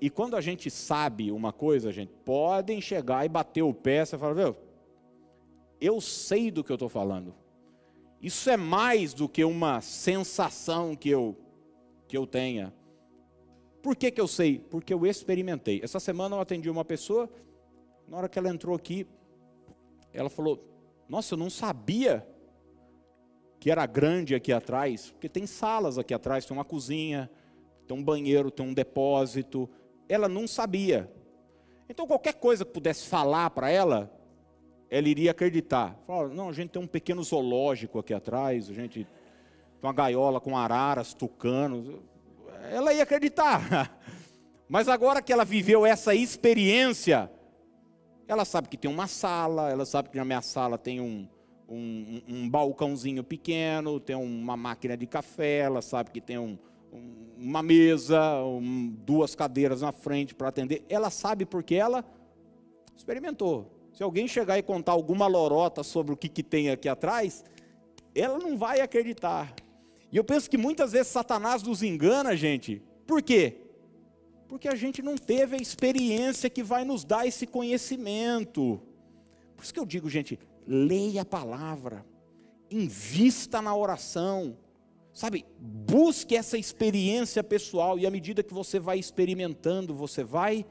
E 0.00 0.08
quando 0.08 0.36
a 0.36 0.40
gente 0.40 0.70
sabe 0.70 1.30
uma 1.30 1.52
coisa, 1.52 1.92
gente, 1.92 2.12
podem 2.24 2.80
chegar 2.80 3.24
e 3.26 3.28
bater 3.28 3.62
o 3.62 3.74
pé, 3.74 4.04
você 4.04 4.16
fala, 4.16 4.34
meu, 4.34 4.56
eu 5.80 6.00
sei 6.00 6.50
do 6.50 6.64
que 6.64 6.72
eu 6.72 6.76
estou 6.76 6.88
falando. 6.88 7.34
Isso 8.20 8.48
é 8.48 8.56
mais 8.56 9.12
do 9.12 9.28
que 9.28 9.44
uma 9.44 9.82
sensação 9.82 10.96
que 10.96 11.10
eu, 11.10 11.36
que 12.08 12.16
eu 12.16 12.26
tenha. 12.26 12.72
Por 13.82 13.94
que, 13.94 14.10
que 14.10 14.18
eu 14.18 14.26
sei? 14.26 14.58
Porque 14.58 14.94
eu 14.94 15.04
experimentei. 15.04 15.80
Essa 15.82 16.00
semana 16.00 16.36
eu 16.36 16.40
atendi 16.40 16.70
uma 16.70 16.86
pessoa, 16.86 17.28
na 18.08 18.16
hora 18.16 18.28
que 18.28 18.38
ela 18.38 18.48
entrou 18.48 18.74
aqui, 18.74 19.06
ela 20.12 20.30
falou: 20.30 20.62
Nossa, 21.08 21.34
eu 21.34 21.38
não 21.38 21.50
sabia 21.50 22.26
que 23.58 23.70
era 23.70 23.86
grande 23.86 24.34
aqui 24.34 24.52
atrás, 24.52 25.10
porque 25.10 25.28
tem 25.28 25.46
salas 25.46 25.96
aqui 25.96 26.12
atrás, 26.12 26.44
tem 26.44 26.56
uma 26.56 26.64
cozinha, 26.64 27.30
tem 27.86 27.96
um 27.96 28.02
banheiro, 28.02 28.50
tem 28.50 28.66
um 28.66 28.74
depósito. 28.74 29.68
Ela 30.08 30.28
não 30.28 30.46
sabia. 30.46 31.10
Então, 31.88 32.06
qualquer 32.06 32.34
coisa 32.34 32.64
que 32.64 32.72
pudesse 32.72 33.06
falar 33.06 33.50
para 33.50 33.70
ela, 33.70 34.10
ela 34.90 35.08
iria 35.08 35.30
acreditar. 35.30 35.96
Fala, 36.06 36.28
não, 36.28 36.48
a 36.48 36.52
gente 36.52 36.70
tem 36.70 36.82
um 36.82 36.86
pequeno 36.86 37.22
zoológico 37.22 37.98
aqui 37.98 38.14
atrás, 38.14 38.70
a 38.70 38.72
gente 38.72 39.04
tem 39.04 39.82
uma 39.82 39.92
gaiola 39.92 40.40
com 40.40 40.56
araras, 40.56 41.14
tucanos. 41.14 42.00
Ela 42.70 42.92
ia 42.94 43.02
acreditar. 43.02 43.98
Mas 44.68 44.88
agora 44.88 45.20
que 45.20 45.32
ela 45.32 45.44
viveu 45.44 45.84
essa 45.84 46.14
experiência, 46.14 47.30
ela 48.26 48.44
sabe 48.44 48.68
que 48.68 48.76
tem 48.76 48.90
uma 48.90 49.06
sala, 49.06 49.70
ela 49.70 49.84
sabe 49.84 50.08
que 50.08 50.16
na 50.16 50.24
minha 50.24 50.42
sala 50.42 50.78
tem 50.78 51.00
um, 51.00 51.28
um, 51.68 52.22
um 52.26 52.48
balcãozinho 52.48 53.22
pequeno, 53.22 54.00
tem 54.00 54.16
uma 54.16 54.56
máquina 54.56 54.96
de 54.96 55.06
café, 55.06 55.58
ela 55.58 55.82
sabe 55.82 56.10
que 56.10 56.20
tem 56.20 56.38
um, 56.38 56.58
uma 57.36 57.62
mesa, 57.62 58.20
duas 59.04 59.34
cadeiras 59.34 59.82
na 59.82 59.92
frente 59.92 60.34
para 60.34 60.48
atender. 60.48 60.84
Ela 60.88 61.10
sabe 61.10 61.44
porque 61.44 61.74
ela 61.74 62.04
experimentou. 62.96 63.70
Se 63.92 64.02
alguém 64.02 64.26
chegar 64.26 64.58
e 64.58 64.62
contar 64.62 64.92
alguma 64.92 65.26
lorota 65.26 65.82
sobre 65.82 66.12
o 66.12 66.16
que, 66.16 66.28
que 66.28 66.42
tem 66.42 66.70
aqui 66.70 66.88
atrás, 66.88 67.44
ela 68.14 68.38
não 68.38 68.56
vai 68.56 68.80
acreditar. 68.80 69.54
E 70.10 70.16
eu 70.16 70.24
penso 70.24 70.48
que 70.48 70.56
muitas 70.56 70.92
vezes 70.92 71.08
Satanás 71.08 71.62
nos 71.62 71.82
engana, 71.82 72.36
gente. 72.36 72.82
Por 73.06 73.22
quê? 73.22 73.63
Porque 74.48 74.68
a 74.68 74.74
gente 74.74 75.02
não 75.02 75.16
teve 75.16 75.56
a 75.56 75.60
experiência 75.60 76.50
que 76.50 76.62
vai 76.62 76.84
nos 76.84 77.04
dar 77.04 77.26
esse 77.26 77.46
conhecimento. 77.46 78.80
Por 79.56 79.64
isso 79.64 79.74
que 79.74 79.80
eu 79.80 79.86
digo, 79.86 80.08
gente, 80.08 80.38
leia 80.66 81.22
a 81.22 81.24
palavra, 81.24 82.04
invista 82.70 83.62
na 83.62 83.74
oração, 83.74 84.56
Sabe, 85.14 85.46
busque 85.60 86.34
essa 86.34 86.58
experiência 86.58 87.42
pessoal 87.44 87.96
e 87.96 88.04
à 88.04 88.10
medida 88.10 88.42
que 88.42 88.52
você 88.52 88.80
vai 88.80 88.98
experimentando, 88.98 89.94
você 89.94 90.24
vai 90.24 90.66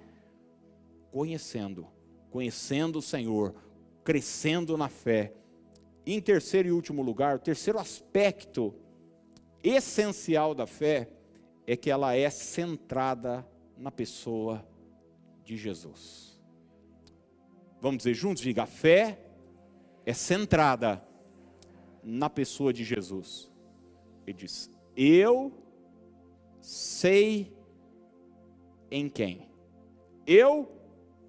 conhecendo, 1.12 1.88
conhecendo 2.30 3.00
o 3.00 3.02
Senhor, 3.02 3.56
crescendo 4.04 4.76
na 4.76 4.90
fé. 4.90 5.34
E 6.06 6.14
em 6.14 6.20
terceiro 6.20 6.68
e 6.68 6.72
último 6.74 7.02
lugar, 7.02 7.38
o 7.38 7.40
terceiro 7.40 7.80
aspecto 7.80 8.76
essencial 9.64 10.54
da 10.54 10.68
fé 10.68 11.08
é 11.66 11.78
que 11.78 11.90
ela 11.90 12.14
é 12.14 12.30
centrada 12.30 13.48
na 13.84 13.92
pessoa 13.92 14.66
de 15.44 15.58
Jesus. 15.58 16.42
Vamos 17.82 17.98
dizer 17.98 18.14
juntos, 18.14 18.42
diga, 18.42 18.64
a 18.64 18.66
fé 18.66 19.20
é 20.06 20.14
centrada 20.14 21.06
na 22.02 22.30
pessoa 22.30 22.72
de 22.72 22.82
Jesus. 22.82 23.52
Ele 24.26 24.38
diz: 24.38 24.72
Eu 24.96 25.52
sei 26.62 27.52
em 28.90 29.10
quem. 29.10 29.50
Eu, 30.26 30.72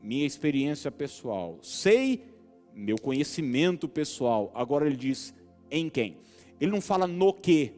minha 0.01 0.25
experiência 0.25 0.93
pessoal. 0.93 1.59
Sei 1.61 2.25
meu 2.73 2.97
conhecimento 2.97 3.88
pessoal. 3.88 4.53
Agora 4.55 4.87
ele 4.87 4.97
diz: 4.97 5.35
em 5.69 5.90
quem? 5.90 6.19
Ele 6.61 6.71
não 6.71 6.81
fala 6.81 7.09
no 7.09 7.33
que. 7.33 7.73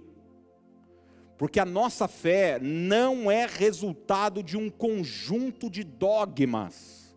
Porque 1.38 1.61
a 1.61 1.66
nossa 1.66 2.09
fé 2.09 2.59
não 2.61 3.31
é 3.31 3.46
resultado 3.46 4.42
de 4.42 4.57
um 4.57 4.70
conjunto 4.70 5.68
de 5.68 5.85
dogmas. 5.85 7.14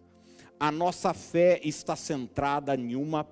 A 0.59 0.71
nossa 0.71 1.13
fé 1.13 1.59
está 1.63 1.95
centrada 1.95 2.75
em 2.75 2.95
uma 2.95 3.23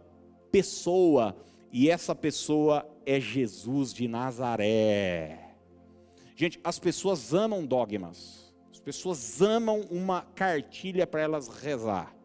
pessoa, 0.50 1.36
e 1.74 1.90
essa 1.90 2.16
pessoa 2.16 2.88
é 3.06 3.20
Jesus 3.20 3.94
de 3.94 4.08
Nazaré. 4.08 5.56
Gente, 6.36 6.60
as 6.64 6.80
pessoas 6.80 7.34
amam 7.34 7.66
dogmas. 7.66 8.54
As 8.72 8.80
pessoas 8.80 9.42
amam 9.42 9.82
uma 9.92 10.22
cartilha 10.22 11.06
para 11.06 11.22
elas 11.22 11.50
rezar. 11.50 12.16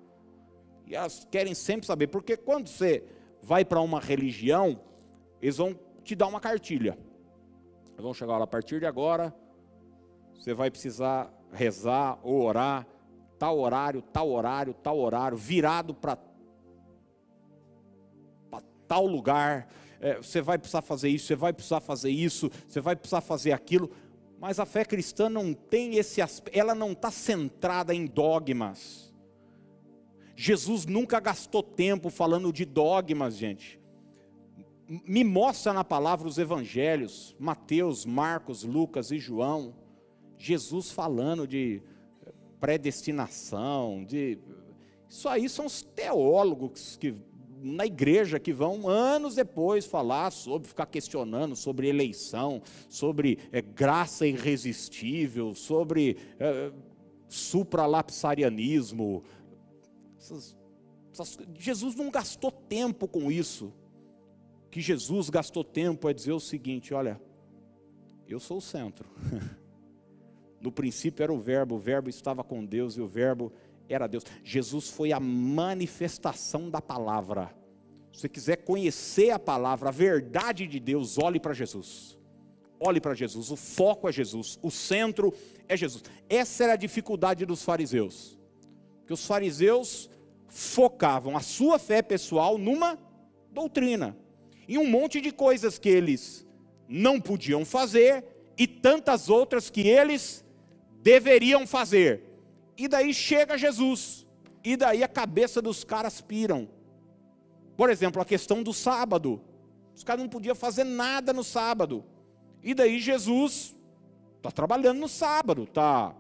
E 0.87 0.95
elas 0.95 1.27
querem 1.29 1.55
sempre 1.55 1.87
saber, 1.87 2.07
porque 2.07 2.37
quando 2.37 2.69
você 2.69 3.03
vai 3.43 3.65
para 3.65 3.81
uma 3.81 3.99
religião, 3.99 4.79
eles 5.41 5.57
vão 5.57 5.77
te 6.05 6.15
dar 6.15 6.29
uma 6.29 6.39
cartilha. 6.39 6.97
Eles 8.03 8.05
vão 8.05 8.15
chegar 8.15 8.37
lá 8.37 8.43
a 8.43 8.49
partir 8.49 8.81
de 8.81 8.87
agora, 8.87 9.33
você 10.35 10.53
vai 10.53 10.73
precisar 10.73 11.33
rezar 11.53 12.19
ou 12.25 12.43
orar, 12.43 12.85
tal 13.39 13.61
horário, 13.61 14.03
tal 14.03 14.29
horário, 14.29 14.75
tal 14.75 14.99
horário, 14.99 15.39
virado 15.39 15.95
para 15.95 16.19
tal 18.89 19.07
lugar 19.07 19.69
é, 20.01 20.17
você 20.17 20.41
vai 20.41 20.59
precisar 20.59 20.83
fazer 20.83 21.11
isso, 21.11 21.29
você 21.29 21.37
vai 21.37 21.53
precisar 21.53 21.79
fazer 21.79 22.11
isso, 22.11 22.51
você 22.67 22.81
vai 22.81 22.97
precisar 22.97 23.21
fazer 23.21 23.53
aquilo. 23.53 23.89
Mas 24.41 24.59
a 24.59 24.67
fé 24.67 24.85
cristã 24.85 25.29
não 25.29 25.55
tem 25.55 25.95
esse 25.95 26.21
aspecto, 26.21 26.59
ela 26.59 26.75
não 26.75 26.91
está 26.91 27.13
centrada 27.13 27.95
em 27.95 28.05
dogmas. 28.05 29.15
Jesus 30.35 30.87
nunca 30.87 31.21
gastou 31.21 31.63
tempo 31.63 32.11
falando 32.11 32.53
de 32.53 32.65
dogmas, 32.65 33.37
gente. 33.37 33.81
Me 35.07 35.25
mostra 35.25 35.73
na 35.73 35.83
palavra 35.83 36.29
os 36.29 36.37
evangelhos, 36.37 37.35
Mateus, 37.39 38.05
Marcos, 38.05 38.63
Lucas 38.63 39.11
e 39.11 39.19
João, 39.19 39.75
Jesus 40.37 40.91
falando 40.91 41.47
de 41.47 41.83
predestinação, 42.61 44.05
de 44.05 44.39
isso 45.09 45.29
aí 45.29 45.49
são 45.49 45.67
os 45.67 45.83
teólogos 45.83 46.97
que 46.97 47.15
na 47.63 47.87
igreja 47.87 48.41
que 48.41 48.53
vão 48.53 48.89
anos 48.89 49.35
depois 49.35 49.87
falar 49.87 50.31
sobre, 50.31 50.69
ficar 50.69 50.87
questionando 50.87 51.55
sobre 51.55 51.89
eleição, 51.89 52.61
sobre 52.89 53.39
é, 53.53 53.63
graça 53.63 54.27
irresistível, 54.27 55.55
sobre 55.55 56.17
é, 56.41 56.73
supralapsarianismo. 57.29 59.23
Essas, 60.19 60.57
essas, 61.13 61.39
Jesus 61.59 61.95
não 61.95 62.11
gastou 62.11 62.51
tempo 62.51 63.07
com 63.07 63.31
isso. 63.31 63.73
Que 64.73 64.81
Jesus 64.81 65.31
gastou 65.31 65.63
tempo 65.63 66.09
é 66.09 66.15
dizer 66.15 66.33
o 66.33 66.41
seguinte: 66.41 66.93
olha, 66.93 67.21
eu 68.27 68.41
sou 68.41 68.57
o 68.57 68.61
centro. 68.61 69.09
No 70.63 70.71
princípio 70.71 71.25
era 71.25 71.33
o 71.33 71.41
Verbo, 71.41 71.75
o 71.75 71.79
Verbo 71.81 72.09
estava 72.09 72.45
com 72.45 72.65
Deus 72.65 72.97
e 72.97 73.01
o 73.01 73.07
Verbo 73.09 73.53
era 73.89 74.07
Deus. 74.07 74.23
Jesus 74.45 74.89
foi 74.89 75.13
a 75.13 75.19
manifestação 75.19 76.71
da 76.71 76.81
palavra. 76.81 77.53
Se 78.13 78.21
você 78.21 78.29
quiser 78.29 78.59
conhecer 78.59 79.31
a 79.31 79.41
palavra, 79.41 79.89
a 79.89 79.93
verdade 79.93 80.69
de 80.69 80.79
Deus, 80.79 81.19
olhe 81.19 81.41
para 81.41 81.53
Jesus. 81.53 82.17
Olhe 82.79 83.01
para 83.01 83.13
Jesus, 83.13 83.51
o 83.51 83.57
foco 83.57 84.09
é 84.09 84.13
Jesus, 84.13 84.57
o 84.63 84.71
centro 84.71 85.35
é 85.69 85.77
Jesus. 85.77 86.05
Essa 86.29 86.63
era 86.63 86.73
a 86.75 86.77
dificuldade 86.77 87.45
dos 87.45 87.65
fariseus. 87.65 88.39
Que 89.05 89.13
os 89.13 89.27
fariseus 89.27 90.09
focavam 90.47 91.37
a 91.37 91.41
sua 91.41 91.77
fé 91.77 92.03
pessoal 92.03 92.57
numa 92.57 92.97
doutrina, 93.51 94.17
em 94.69 94.79
um 94.79 94.87
monte 94.87 95.21
de 95.21 95.33
coisas 95.33 95.79
que 95.79 95.89
eles 95.89 96.47
não 96.89 97.21
podiam 97.21 97.65
fazer 97.65 98.25
e 98.57 98.67
tantas 98.67 99.29
outras 99.29 99.71
que 99.71 99.87
eles 99.87 100.45
deveriam 101.03 101.67
fazer. 101.67 102.23
E 102.77 102.89
daí 102.89 103.13
chega 103.13 103.59
Jesus, 103.59 104.27
e 104.65 104.77
daí 104.77 105.03
a 105.03 105.09
cabeça 105.09 105.61
dos 105.61 105.85
caras 105.85 106.21
piram. 106.21 106.69
Por 107.77 107.91
exemplo, 107.91 108.21
a 108.21 108.25
questão 108.25 108.63
do 108.63 108.73
sábado. 108.73 109.41
Os 109.95 110.05
caras 110.05 110.23
não 110.23 110.29
podiam 110.29 110.55
fazer 110.55 110.85
nada 110.85 111.33
no 111.33 111.43
sábado. 111.45 112.05
E 112.63 112.75
daí 112.75 113.01
Jesus 113.01 113.77
está 114.37 114.51
trabalhando 114.51 114.99
no 114.99 115.09
sábado, 115.09 115.67
tá? 115.67 116.15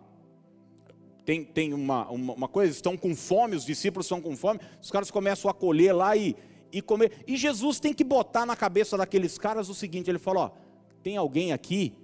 Tem, 1.24 1.44
tem 1.44 1.72
uma, 1.72 2.08
uma, 2.10 2.32
uma, 2.34 2.48
coisa, 2.48 2.72
estão 2.72 2.96
com 2.96 3.14
fome, 3.14 3.54
os 3.54 3.64
discípulos 3.64 4.06
estão 4.06 4.20
com 4.20 4.36
fome, 4.36 4.58
os 4.80 4.90
caras 4.90 5.10
começam 5.10 5.48
a 5.48 5.54
colher 5.54 5.94
lá 5.94 6.16
e, 6.16 6.34
e 6.72 6.80
comer. 6.80 7.22
E 7.26 7.36
Jesus 7.36 7.78
tem 7.78 7.92
que 7.92 8.02
botar 8.02 8.46
na 8.46 8.56
cabeça 8.56 8.96
daqueles 8.96 9.36
caras 9.38 9.68
o 9.68 9.74
seguinte: 9.74 10.10
ele 10.10 10.18
falou, 10.18 10.56
tem 11.02 11.16
alguém 11.16 11.52
aqui 11.52 11.94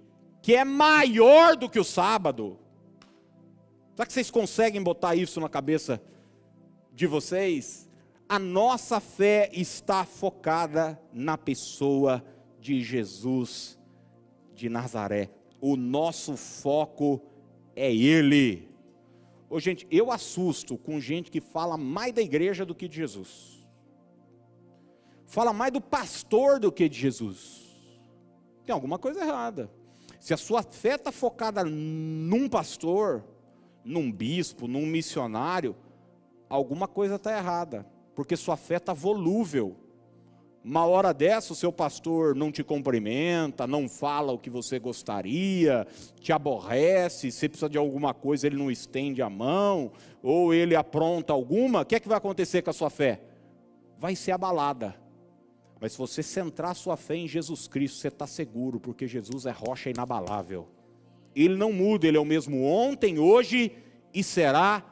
que 0.42 0.54
é 0.54 0.64
maior 0.64 1.57
do 1.57 1.68
que 1.68 1.81
o 1.81 1.85
sábado. 1.85 2.59
Será 3.94 4.07
que 4.07 4.12
vocês 4.12 4.31
conseguem 4.31 4.83
botar 4.83 5.16
isso 5.16 5.40
na 5.40 5.48
cabeça 5.48 6.00
de 6.92 7.07
vocês? 7.07 7.88
A 8.28 8.38
nossa 8.38 9.00
fé 9.00 9.50
está 9.52 10.04
focada 10.04 11.00
na 11.12 11.37
pessoa 11.38 12.22
de 12.61 12.83
Jesus 12.83 13.78
de 14.54 14.68
Nazaré. 14.68 15.31
O 15.61 15.76
nosso 15.76 16.37
foco 16.37 17.20
é 17.74 17.92
Ele. 17.92 18.68
Ô, 19.50 19.59
gente, 19.59 19.87
eu 19.90 20.12
assusto 20.12 20.76
com 20.76 21.00
gente 21.00 21.31
que 21.31 21.40
fala 21.40 21.76
mais 21.76 22.12
da 22.12 22.20
igreja 22.20 22.66
do 22.66 22.74
que 22.74 22.87
de 22.87 22.96
Jesus. 22.96 23.58
Fala 25.29 25.53
mais 25.53 25.73
do 25.73 25.81
pastor 25.81 26.59
do 26.59 26.73
que 26.73 26.88
de 26.88 26.99
Jesus. 26.99 27.64
Tem 28.67 28.75
alguma 28.75 28.99
coisa 28.99 29.21
errada. 29.21 29.71
Se 30.19 30.35
a 30.35 30.37
sua 30.37 30.62
fé 30.62 30.97
está 30.97 31.12
focada 31.12 31.62
num 31.62 32.49
pastor, 32.49 33.23
num 33.85 34.11
bispo, 34.11 34.67
num 34.67 34.85
missionário, 34.85 35.77
alguma 36.49 36.88
coisa 36.88 37.14
está 37.14 37.37
errada. 37.37 37.87
Porque 38.17 38.37
sua 38.37 38.57
fé 38.57 38.77
está 38.77 38.93
volúvel 38.93 39.77
uma 40.69 40.85
hora 40.85 41.14
dessa, 41.14 41.53
o 41.53 41.57
seu 41.57 41.73
pastor 41.73 42.35
não 42.35 42.51
te 42.51 42.62
cumprimenta, 42.62 43.67
não 43.67 43.88
fala 43.88 44.33
o 44.33 44.38
que 44.38 44.51
você 44.51 44.79
gostaria, 44.79 45.87
te 46.21 46.33
aborrece, 46.33 47.31
se 47.31 47.49
precisa 47.49 47.71
de 47.71 47.79
alguma 47.79 48.12
coisa, 48.12 48.47
ele 48.47 48.57
não 48.57 48.71
estende 48.71 49.23
a 49.23 49.31
mão, 49.31 49.93
ou 50.23 50.53
ele 50.53 50.75
apronta 50.77 51.33
alguma, 51.33 51.83
o 51.83 51.87
que 51.87 51.95
é 51.95 52.01
que 52.01 52.09
vai 52.09 52.19
acontecer 52.19 52.61
com 52.61 52.71
a 52.71 52.75
sua 52.75 52.91
fé? 52.91 53.21
Vai 53.99 54.14
ser 54.14 54.33
abalada. 54.33 54.95
Mas 55.81 55.93
se 55.93 55.99
você 55.99 56.23
centrar 56.23 56.75
sua 56.75 56.97
fé 56.97 57.14
em 57.14 57.29
Jesus 57.29 57.69
Cristo, 57.69 57.99
você 57.99 58.09
está 58.09 58.27
seguro, 58.27 58.81
porque 58.81 59.07
Jesus 59.07 59.47
é 59.47 59.51
rocha 59.51 59.91
inabalável. 59.91 60.69
Ele 61.35 61.57
não 61.57 61.73
muda, 61.73 62.07
ele 62.07 62.17
é 62.17 62.21
o 62.21 62.25
mesmo 62.25 62.64
ontem, 62.64 63.19
hoje 63.19 63.73
e 64.12 64.25
será 64.25 64.85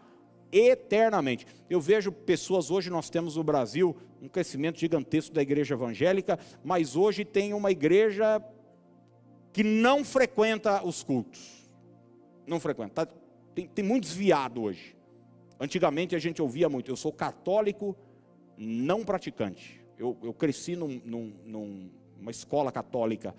eternamente. 0.53 1.47
Eu 1.69 1.81
vejo 1.81 2.13
pessoas 2.13 2.71
hoje, 2.71 2.89
nós 2.89 3.11
temos 3.11 3.37
no 3.37 3.43
Brasil 3.43 3.97
um 4.23 4.29
crescimento 4.29 4.79
gigantesco 4.79 5.35
da 5.35 5.43
igreja 5.43 5.75
evangélica, 5.75 6.39
mas 6.63 6.95
hoje 6.95 7.25
tem 7.25 7.53
uma 7.53 7.71
igreja 7.71 8.43
que 9.53 9.65
não 9.65 10.05
frequenta 10.05 10.85
os 10.85 11.03
cultos. 11.03 11.69
Não 12.47 12.61
frequenta. 12.61 13.07
Tá, 13.07 13.13
tem, 13.55 13.67
tem 13.67 13.85
muito 13.85 14.05
desviado 14.05 14.63
hoje. 14.63 14.97
Antigamente 15.59 16.15
a 16.15 16.19
gente 16.19 16.41
ouvia 16.41 16.69
muito, 16.69 16.91
eu 16.91 16.97
sou 16.97 17.13
católico 17.13 17.97
não 18.57 19.05
praticante. 19.05 19.86
Eu, 19.99 20.17
eu 20.23 20.35
cresci 20.35 20.77
num, 20.77 21.01
num, 21.05 21.33
numa 21.45 22.31
escola 22.31 22.71
católica, 22.71 23.35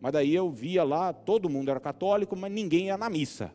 mas 0.00 0.12
daí 0.12 0.34
eu 0.34 0.50
via 0.50 0.84
lá, 0.84 1.12
todo 1.12 1.48
mundo 1.48 1.70
era 1.70 1.80
católico, 1.80 2.36
mas 2.36 2.52
ninguém 2.52 2.86
ia 2.86 2.96
na 2.96 3.08
missa. 3.08 3.52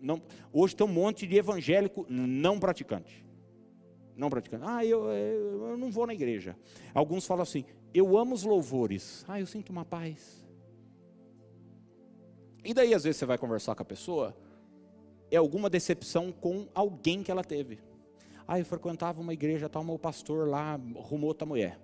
Não, 0.00 0.20
hoje 0.52 0.76
tem 0.76 0.86
um 0.86 0.92
monte 0.92 1.26
de 1.26 1.36
evangélico 1.36 2.04
não 2.08 2.60
praticante. 2.60 3.24
Não 4.16 4.28
praticante. 4.28 4.62
Ah, 4.66 4.84
eu, 4.84 5.06
eu, 5.10 5.68
eu 5.70 5.76
não 5.76 5.90
vou 5.90 6.06
na 6.06 6.14
igreja. 6.14 6.56
Alguns 6.92 7.26
falam 7.26 7.42
assim: 7.42 7.64
eu 7.92 8.16
amo 8.16 8.34
os 8.34 8.44
louvores. 8.44 9.24
Ah, 9.26 9.40
eu 9.40 9.46
sinto 9.46 9.70
uma 9.70 9.84
paz. 9.84 10.44
E 12.64 12.72
daí, 12.72 12.94
às 12.94 13.04
vezes, 13.04 13.18
você 13.18 13.26
vai 13.26 13.36
conversar 13.36 13.74
com 13.74 13.82
a 13.82 13.86
pessoa, 13.86 14.36
é 15.30 15.36
alguma 15.36 15.68
decepção 15.68 16.32
com 16.32 16.66
alguém 16.74 17.22
que 17.22 17.30
ela 17.30 17.44
teve. 17.44 17.78
Ah, 18.46 18.58
eu 18.58 18.64
frequentava 18.64 19.20
uma 19.20 19.32
igreja 19.32 19.68
tal, 19.68 19.82
meu 19.82 19.98
pastor 19.98 20.48
lá 20.48 20.74
arrumou 20.96 21.28
outra 21.28 21.46
mulher. 21.46 21.78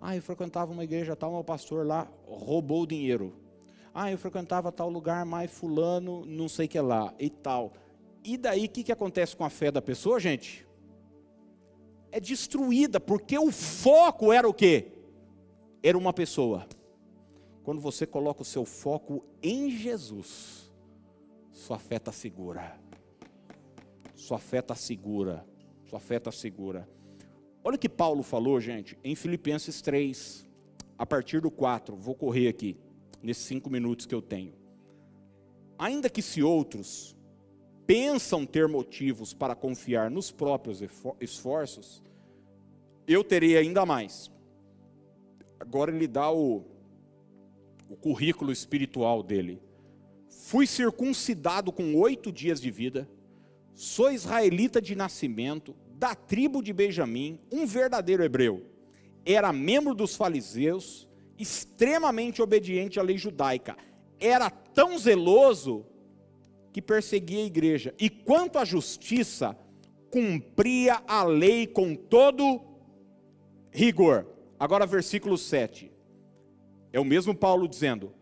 Ah, 0.00 0.16
eu 0.16 0.22
frequentava 0.22 0.72
uma 0.72 0.84
igreja 0.84 1.14
tal, 1.14 1.32
meu 1.32 1.44
pastor 1.44 1.86
lá 1.86 2.10
roubou 2.26 2.82
o 2.82 2.86
dinheiro. 2.86 3.34
Ah, 3.92 4.10
eu 4.10 4.18
frequentava 4.18 4.70
tal 4.70 4.90
lugar, 4.90 5.24
mas 5.24 5.50
fulano, 5.50 6.24
não 6.26 6.48
sei 6.48 6.68
que 6.68 6.80
lá, 6.80 7.14
e 7.18 7.30
tal. 7.30 7.72
E 8.24 8.36
daí, 8.36 8.66
o 8.66 8.68
que, 8.68 8.84
que 8.84 8.92
acontece 8.92 9.36
com 9.36 9.44
a 9.44 9.50
fé 9.50 9.70
da 9.70 9.80
pessoa, 9.80 10.18
gente? 10.20 10.66
É 12.10 12.20
destruída, 12.20 12.98
porque 12.98 13.38
o 13.38 13.50
foco 13.50 14.32
era 14.32 14.48
o 14.48 14.54
quê? 14.54 14.92
Era 15.82 15.96
uma 15.96 16.12
pessoa. 16.12 16.66
Quando 17.62 17.80
você 17.80 18.06
coloca 18.06 18.42
o 18.42 18.44
seu 18.44 18.64
foco 18.64 19.24
em 19.42 19.70
Jesus, 19.70 20.72
sua 21.50 21.78
fé 21.78 21.96
está 21.96 22.12
segura. 22.12 22.78
Sua 24.26 24.40
fé 24.40 24.58
está 24.58 24.74
segura. 24.74 25.46
Sua 25.88 26.00
fé 26.00 26.16
está 26.16 26.32
segura. 26.32 26.88
Olha 27.62 27.76
o 27.76 27.78
que 27.78 27.88
Paulo 27.88 28.24
falou, 28.24 28.60
gente, 28.60 28.98
em 29.04 29.14
Filipenses 29.14 29.80
3, 29.80 30.44
a 30.98 31.06
partir 31.06 31.40
do 31.40 31.48
4. 31.48 31.94
Vou 31.94 32.12
correr 32.12 32.48
aqui 32.48 32.76
nesses 33.22 33.44
cinco 33.44 33.70
minutos 33.70 34.04
que 34.04 34.12
eu 34.12 34.20
tenho. 34.20 34.52
Ainda 35.78 36.10
que 36.10 36.20
se 36.20 36.42
outros 36.42 37.16
pensam 37.86 38.44
ter 38.44 38.66
motivos 38.66 39.32
para 39.32 39.54
confiar 39.54 40.10
nos 40.10 40.32
próprios 40.32 40.82
esforços, 41.20 42.02
eu 43.06 43.22
terei 43.22 43.56
ainda 43.56 43.86
mais. 43.86 44.28
Agora 45.60 45.94
ele 45.94 46.08
dá 46.08 46.32
o, 46.32 46.64
o 47.88 47.94
currículo 47.94 48.50
espiritual 48.50 49.22
dele. 49.22 49.62
Fui 50.28 50.66
circuncidado 50.66 51.70
com 51.70 51.94
oito 51.94 52.32
dias 52.32 52.60
de 52.60 52.72
vida, 52.72 53.08
sou 53.76 54.10
israelita 54.10 54.80
de 54.80 54.96
nascimento, 54.96 55.76
da 55.98 56.14
tribo 56.14 56.62
de 56.62 56.72
Benjamim, 56.72 57.38
um 57.52 57.66
verdadeiro 57.66 58.24
hebreu. 58.24 58.64
Era 59.24 59.52
membro 59.52 59.94
dos 59.94 60.16
fariseus, 60.16 61.06
extremamente 61.38 62.40
obediente 62.40 62.98
à 62.98 63.02
lei 63.02 63.18
judaica. 63.18 63.76
Era 64.18 64.48
tão 64.48 64.98
zeloso 64.98 65.84
que 66.72 66.80
perseguia 66.80 67.42
a 67.42 67.46
igreja. 67.46 67.94
E 67.98 68.08
quanto 68.08 68.58
à 68.58 68.64
justiça, 68.64 69.56
cumpria 70.10 71.02
a 71.06 71.22
lei 71.24 71.66
com 71.66 71.94
todo 71.94 72.62
rigor. 73.70 74.26
Agora, 74.58 74.86
versículo 74.86 75.36
7. 75.36 75.92
É 76.92 77.00
o 77.00 77.04
mesmo 77.04 77.34
Paulo 77.34 77.68
dizendo: 77.68 78.14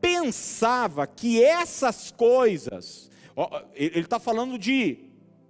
pensava 0.00 1.06
que 1.06 1.42
essas 1.42 2.10
coisas, 2.10 3.09
ele 3.74 4.00
está 4.00 4.18
falando 4.18 4.58
de 4.58 4.98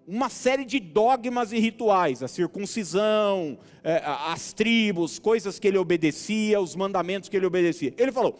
uma 0.07 0.29
série 0.29 0.64
de 0.64 0.79
dogmas 0.81 1.53
e 1.53 1.59
rituais, 1.59 2.23
a 2.23 2.29
circuncisão, 2.29 3.59
é, 3.85 4.03
as 4.05 4.53
tribos, 4.53 5.21
coisas 5.21 5.59
que 5.59 5.69
ele 5.69 5.79
obedecia, 5.79 6.61
os 6.61 6.75
mandamentos 6.75 7.29
que 7.29 7.37
ele 7.37 7.47
obedecia. 7.47 7.95
Ele 7.97 8.11
falou: 8.11 8.37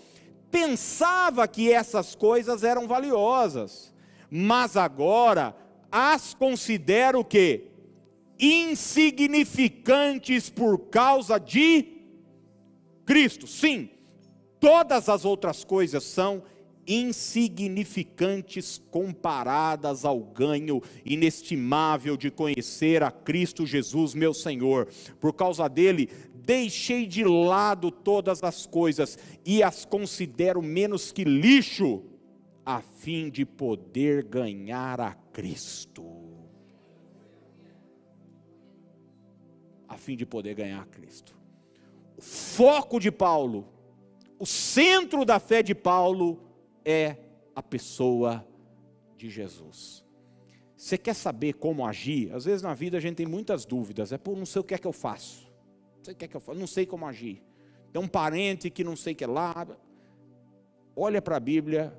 pensava 0.51 1.47
que 1.47 1.73
essas 1.73 2.17
coisas 2.17 2.65
eram 2.65 2.89
valiosas, 2.89 3.95
mas 4.29 4.77
agora 4.77 5.55
as 5.93 6.35
considero 6.35 7.25
que 7.25 7.69
insignificantes 8.39 10.51
por 10.51 10.79
causa 10.89 11.39
de 11.39 12.01
Cristo. 13.05 13.47
Sim, 13.47 13.91
todas 14.59 15.09
as 15.09 15.25
outras 15.25 15.63
coisas 15.63 16.03
são 16.05 16.43
insignificantes 16.43 16.60
comparadas 18.91 20.05
ao 20.05 20.19
ganho 20.19 20.83
inestimável 21.05 22.17
de 22.17 22.31
conhecer 22.31 23.03
a 23.03 23.13
Cristo 23.13 23.65
Jesus, 23.65 24.13
meu 24.13 24.35
Senhor. 24.35 24.89
Por 25.21 25.33
causa 25.33 25.69
dele, 25.69 26.11
deixei 26.35 27.07
de 27.07 27.23
lado 27.23 27.93
todas 27.93 28.43
as 28.43 28.67
coisas 28.67 29.17
e 29.47 29.63
as 29.63 29.85
considero 29.85 30.61
menos 30.61 31.13
que 31.13 31.23
lixo, 31.23 32.03
a 32.67 32.81
fim 32.81 33.31
de 33.31 33.47
poder 33.47 34.25
ganhar 34.25 35.01
a 35.01 35.15
Cristo. 35.33 36.05
A 39.89 39.97
fim 39.97 40.17
de 40.17 40.27
poder 40.27 40.55
ganhar 40.55 40.83
a 40.83 40.87
Cristo. 40.87 41.37
O 42.17 42.23
foco 42.23 42.99
de 42.99 43.13
Paulo, 43.13 43.67
o 44.39 44.47
centro 44.47 45.25
da 45.25 45.39
fé 45.39 45.63
de 45.63 45.75
Paulo 45.75 46.50
é 46.91 47.19
a 47.55 47.63
pessoa 47.63 48.47
de 49.17 49.29
Jesus. 49.29 50.05
Você 50.77 50.97
quer 50.97 51.15
saber 51.15 51.55
como 51.55 51.87
agir? 51.87 52.33
Às 52.33 52.47
vezes 52.47 52.63
na 52.63 52.73
vida 52.73 52.97
a 52.97 53.01
gente 53.01 53.17
tem 53.17 53.27
muitas 53.27 53.67
dúvidas. 53.67 54.13
É 54.13 54.19
por 54.19 54.37
não 54.37 54.47
sei 54.47 54.61
o 54.61 54.65
que 54.65 54.75
é 54.75 54.79
que 54.79 54.87
eu 54.87 54.93
faço. 54.93 55.47
Não 55.99 56.05
sei 56.05 56.15
o 56.15 56.17
que 56.17 56.25
é 56.25 56.29
que 56.29 56.37
eu 56.37 56.41
faço. 56.41 56.59
Não 56.59 56.67
sei 56.67 56.87
como 56.87 57.07
agir. 57.07 57.43
Tem 57.93 58.01
um 58.01 58.09
parente 58.09 58.71
que 58.71 58.83
não 58.83 58.97
sei 58.97 59.13
o 59.13 59.17
que 59.17 59.25
é 59.25 59.27
lá. 59.27 59.67
Olha 60.97 61.21
para 61.21 61.37
a 61.37 61.41
Bíblia 61.41 61.93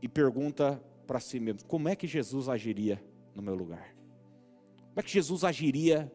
e 0.00 0.08
pergunta 0.08 0.82
para 1.06 1.20
si 1.20 1.38
mesmo: 1.38 1.66
como 1.66 1.88
é 1.88 1.94
que 1.94 2.06
Jesus 2.06 2.48
agiria 2.48 3.02
no 3.34 3.42
meu 3.42 3.54
lugar? 3.54 3.94
Como 4.88 5.00
é 5.00 5.02
que 5.02 5.10
Jesus 5.10 5.44
agiria 5.44 6.10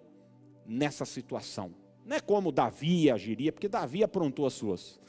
nessa 0.66 1.06
situação? 1.06 1.76
Não 2.04 2.16
é 2.16 2.20
como 2.20 2.52
Davi 2.52 3.12
agiria, 3.12 3.52
porque 3.52 3.70
Davi 3.70 4.04
aprontou 4.04 4.48
as 4.48 4.54
suas. 4.54 5.00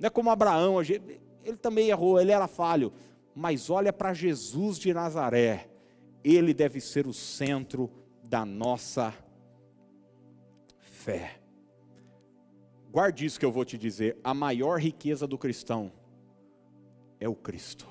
Não 0.00 0.06
é 0.06 0.10
como 0.10 0.30
Abraão 0.30 0.78
agiria 0.78 1.25
ele 1.46 1.56
também 1.56 1.88
errou, 1.88 2.20
ele 2.20 2.32
era 2.32 2.48
falho. 2.48 2.92
Mas 3.34 3.70
olha 3.70 3.92
para 3.92 4.12
Jesus 4.12 4.78
de 4.78 4.92
Nazaré, 4.92 5.68
ele 6.24 6.52
deve 6.52 6.80
ser 6.80 7.06
o 7.06 7.12
centro 7.12 7.90
da 8.24 8.44
nossa 8.44 9.14
fé. 10.78 11.38
Guarde 12.90 13.24
isso 13.24 13.38
que 13.38 13.44
eu 13.44 13.52
vou 13.52 13.64
te 13.64 13.78
dizer: 13.78 14.16
a 14.24 14.34
maior 14.34 14.80
riqueza 14.80 15.26
do 15.26 15.38
cristão 15.38 15.92
é 17.20 17.28
o 17.28 17.34
Cristo. 17.34 17.86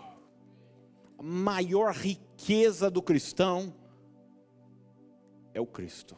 A 1.18 1.24
maior 1.24 1.94
riqueza 1.94 2.90
do 2.90 3.02
cristão 3.02 3.74
é 5.54 5.62
o 5.62 5.66
Cristo. 5.66 6.18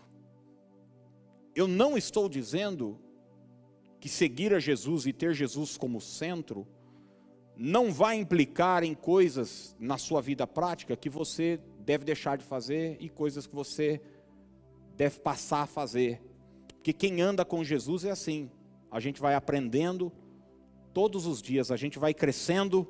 Eu 1.54 1.68
não 1.68 1.98
estou 1.98 2.28
dizendo 2.28 3.00
que 4.00 4.10
seguir 4.10 4.54
a 4.54 4.60
Jesus 4.60 5.06
e 5.06 5.14
ter 5.14 5.34
Jesus 5.34 5.78
como 5.78 6.00
centro 6.00 6.68
não 7.58 7.92
vai 7.92 8.18
implicar 8.18 8.84
em 8.84 8.94
coisas 8.94 9.76
na 9.80 9.98
sua 9.98 10.22
vida 10.22 10.46
prática 10.46 10.96
que 10.96 11.10
você 11.10 11.60
deve 11.80 12.06
deixar 12.06 12.38
de 12.38 12.44
fazer 12.44 12.98
e 13.00 13.10
coisas 13.10 13.48
que 13.48 13.56
você 13.56 14.00
deve 14.96 15.20
passar 15.20 15.64
a 15.64 15.68
fazer. 15.68 16.22
Porque 16.68 16.94
quem 16.94 17.20
anda 17.20 17.44
com 17.44 17.64
Jesus 17.64 18.06
é 18.06 18.12
assim. 18.12 18.52
A 18.92 19.00
gente 19.00 19.20
vai 19.20 19.34
aprendendo 19.34 20.12
todos 20.94 21.26
os 21.26 21.42
dias, 21.42 21.72
a 21.72 21.76
gente 21.76 21.98
vai 21.98 22.14
crescendo 22.14 22.88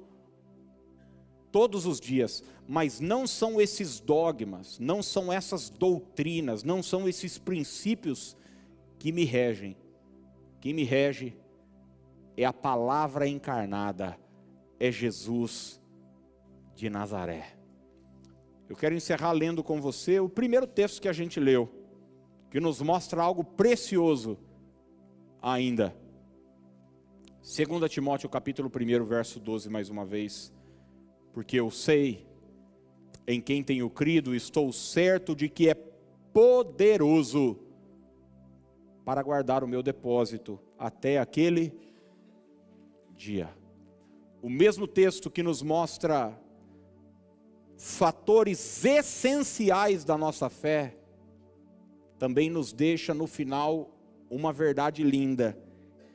todos 1.50 1.86
os 1.86 2.00
dias, 2.00 2.44
mas 2.68 3.00
não 3.00 3.26
são 3.26 3.60
esses 3.60 4.00
dogmas, 4.00 4.78
não 4.80 5.02
são 5.02 5.32
essas 5.32 5.70
doutrinas, 5.70 6.64
não 6.64 6.84
são 6.84 7.08
esses 7.08 7.38
princípios 7.38 8.36
que 9.00 9.14
me 9.14 9.24
regem. 9.24 9.78
Quem 10.60 10.74
me 10.74 10.84
rege 10.84 11.38
é 12.36 12.44
a 12.44 12.54
palavra 12.54 13.28
encarnada 13.28 14.18
é 14.80 14.92
Jesus 14.92 15.82
de 16.76 16.90
Nazaré. 16.90 17.56
Eu 18.70 18.76
quero 18.76 18.94
encerrar 18.94 19.32
lendo 19.32 19.64
com 19.64 19.82
você 19.82 20.20
o 20.20 20.30
primeiro 20.30 20.68
texto 20.68 21.02
que 21.02 21.08
a 21.08 21.14
gente 21.14 21.40
leu, 21.40 21.70
que 22.52 22.60
nos 22.60 22.82
mostra 22.82 23.22
algo 23.22 23.44
precioso 23.44 24.38
ainda. 25.42 25.96
2 27.42 27.90
Timóteo 27.90 28.30
capítulo 28.30 28.70
1, 28.70 29.06
verso 29.06 29.40
12, 29.40 29.70
mais 29.70 29.90
uma 29.90 30.06
vez. 30.06 30.54
Porque 31.32 31.60
eu 31.60 31.72
sei 31.72 32.28
em 33.26 33.42
quem 33.42 33.64
tenho 33.64 33.90
crido, 33.90 34.36
estou 34.36 34.72
certo 34.72 35.36
de 35.36 35.50
que 35.50 35.70
é 35.70 35.74
poderoso 35.74 37.58
para 39.04 39.24
guardar 39.24 39.64
o 39.64 39.68
meu 39.68 39.82
depósito 39.82 40.60
até 40.78 41.18
aquele 41.18 41.74
dia 43.16 43.57
o 44.42 44.50
mesmo 44.50 44.88
texto 44.88 45.30
que 45.30 45.42
nos 45.42 45.62
mostra 45.62 46.40
fatores 47.78 48.84
essenciais 48.84 50.04
da 50.04 50.18
nossa 50.18 50.50
fé, 50.50 50.98
também 52.18 52.50
nos 52.50 52.74
deixa 52.74 53.14
no 53.14 53.28
final 53.28 53.92
uma 54.30 54.52
verdade 54.52 55.04
linda 55.04 55.58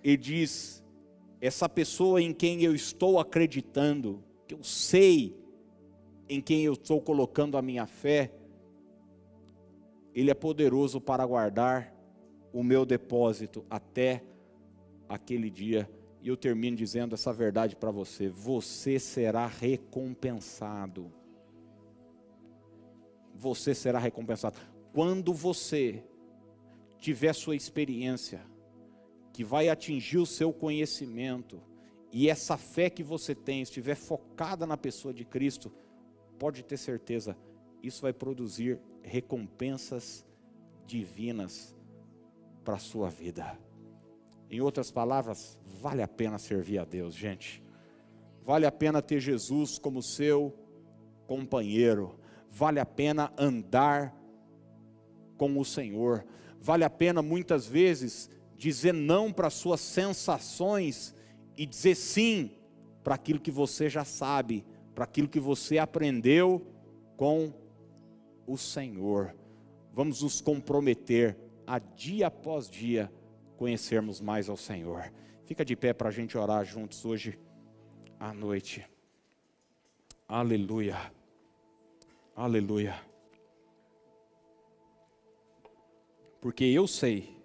e 0.03 0.16
diz: 0.16 0.83
essa 1.41 1.68
pessoa 1.68 2.20
em 2.20 2.33
quem 2.33 2.62
eu 2.62 2.75
estou 2.75 3.18
acreditando, 3.18 4.23
que 4.47 4.55
eu 4.55 4.62
sei 4.62 5.37
em 6.29 6.41
quem 6.41 6.62
eu 6.62 6.73
estou 6.73 7.01
colocando 7.01 7.57
a 7.57 7.62
minha 7.62 7.87
fé, 7.87 8.33
ele 10.14 10.31
é 10.31 10.35
poderoso 10.35 11.01
para 11.01 11.25
guardar 11.25 11.95
o 12.53 12.62
meu 12.62 12.85
depósito 12.85 13.64
até 13.70 14.23
aquele 15.09 15.51
dia 15.51 15.89
e 16.23 16.29
eu 16.29 16.37
termino 16.37 16.77
dizendo 16.77 17.14
essa 17.14 17.33
verdade 17.33 17.75
para 17.75 17.91
você: 17.91 18.29
você 18.29 18.99
será 18.99 19.47
recompensado. 19.47 21.12
Você 23.35 23.75
será 23.75 23.99
recompensado. 23.99 24.57
Quando 24.93 25.35
você 25.35 26.05
tiver 26.99 27.33
sua 27.35 27.57
experiência, 27.57 28.41
que 29.33 29.43
vai 29.43 29.68
atingir 29.68 30.18
o 30.18 30.27
seu 30.27 30.53
conhecimento, 30.53 31.61
e 32.12 32.29
essa 32.29 32.57
fé 32.57 32.89
que 32.89 33.03
você 33.03 33.35
tem 33.35 33.62
estiver 33.62 33.97
focada 33.97 34.64
na 34.64 34.77
pessoa 34.77 35.12
de 35.12 35.25
Cristo, 35.25 35.73
pode 36.39 36.62
ter 36.62 36.77
certeza, 36.77 37.37
isso 37.83 38.03
vai 38.03 38.12
produzir 38.12 38.79
recompensas 39.03 40.25
divinas 40.87 41.75
para 42.62 42.75
a 42.75 42.79
sua 42.79 43.09
vida. 43.09 43.59
Em 44.53 44.61
outras 44.61 44.90
palavras, 44.90 45.59
vale 45.80 46.03
a 46.03 46.07
pena 46.07 46.38
servir 46.38 46.78
a 46.78 46.84
Deus, 46.84 47.14
gente. 47.14 47.62
Vale 48.42 48.66
a 48.66 48.70
pena 48.70 49.00
ter 49.00 49.18
Jesus 49.18 49.78
como 49.78 50.03
seu 50.03 50.55
companheiro. 51.26 52.18
Vale 52.50 52.78
a 52.78 52.84
pena 52.84 53.32
andar 53.38 54.14
com 55.38 55.59
o 55.59 55.64
Senhor. 55.64 56.26
Vale 56.61 56.84
a 56.84 56.90
pena 56.90 57.22
muitas 57.22 57.66
vezes 57.66 58.28
dizer 58.55 58.92
não 58.92 59.32
para 59.32 59.48
suas 59.48 59.80
sensações 59.80 61.14
e 61.57 61.64
dizer 61.64 61.94
sim 61.94 62.50
para 63.03 63.14
aquilo 63.14 63.40
que 63.40 63.50
você 63.50 63.88
já 63.88 64.05
sabe, 64.05 64.66
para 64.94 65.05
aquilo 65.05 65.28
que 65.28 65.40
você 65.40 65.78
aprendeu 65.78 66.66
com 67.16 67.55
o 68.46 68.59
Senhor. 68.59 69.34
Vamos 69.94 70.20
nos 70.20 70.42
comprometer 70.42 71.38
a 71.66 71.78
dia 71.78 72.26
após 72.26 72.68
dia 72.68 73.11
conhecermos 73.62 74.20
mais 74.20 74.48
ao 74.48 74.56
Senhor. 74.56 75.12
Fica 75.44 75.64
de 75.64 75.76
pé 75.76 75.92
para 75.92 76.08
a 76.08 76.10
gente 76.10 76.36
orar 76.36 76.64
juntos 76.64 77.04
hoje 77.04 77.38
à 78.18 78.34
noite. 78.34 78.84
Aleluia. 80.26 80.98
Aleluia. 82.34 83.00
Porque 86.40 86.64
eu 86.64 86.88
sei 86.88 87.36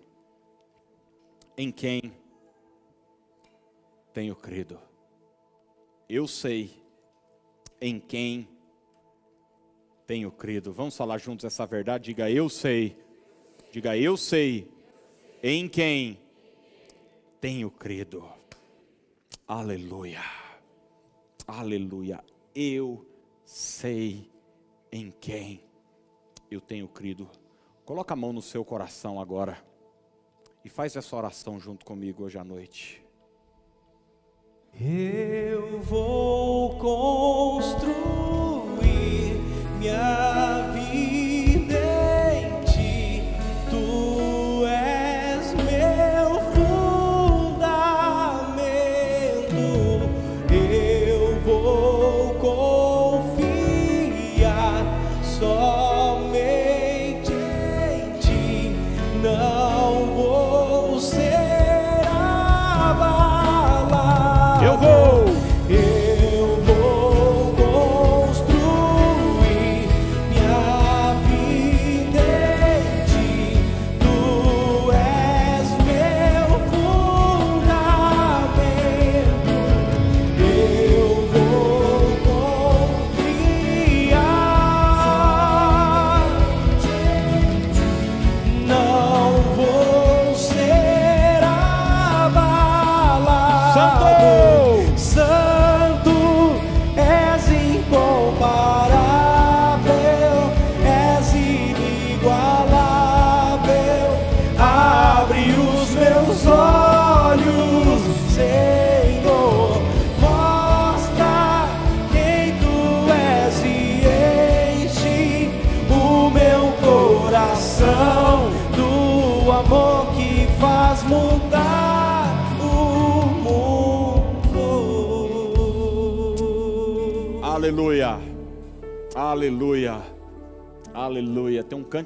em 1.55 1.71
quem 1.71 2.11
tenho 4.11 4.35
crido. 4.35 4.79
Eu 6.09 6.27
sei 6.27 6.81
em 7.79 7.99
quem 7.99 8.49
tenho 10.07 10.31
crido. 10.31 10.73
Vamos 10.73 10.97
falar 10.97 11.19
juntos 11.19 11.45
essa 11.45 11.63
verdade? 11.67 12.05
Diga 12.05 12.27
eu 12.31 12.49
sei. 12.49 12.97
Diga 13.71 13.95
eu 13.95 14.17
sei 14.17 14.76
em 15.41 15.67
quem 15.67 16.19
tenho 17.39 17.69
crido. 17.69 18.27
Aleluia. 19.47 20.21
Aleluia. 21.47 22.23
Eu 22.53 23.05
sei 23.45 24.29
em 24.91 25.11
quem 25.11 25.61
eu 26.49 26.59
tenho 26.59 26.87
crido. 26.87 27.29
Coloca 27.85 28.13
a 28.13 28.17
mão 28.17 28.33
no 28.33 28.41
seu 28.41 28.65
coração 28.65 29.21
agora 29.21 29.63
e 30.65 30.69
faz 30.69 30.95
essa 30.95 31.15
oração 31.15 31.59
junto 31.59 31.85
comigo 31.85 32.23
hoje 32.23 32.37
à 32.37 32.43
noite. 32.43 33.03
Eu 34.79 35.79
vou 35.81 36.77
construir 36.77 37.97
minha 39.79 40.56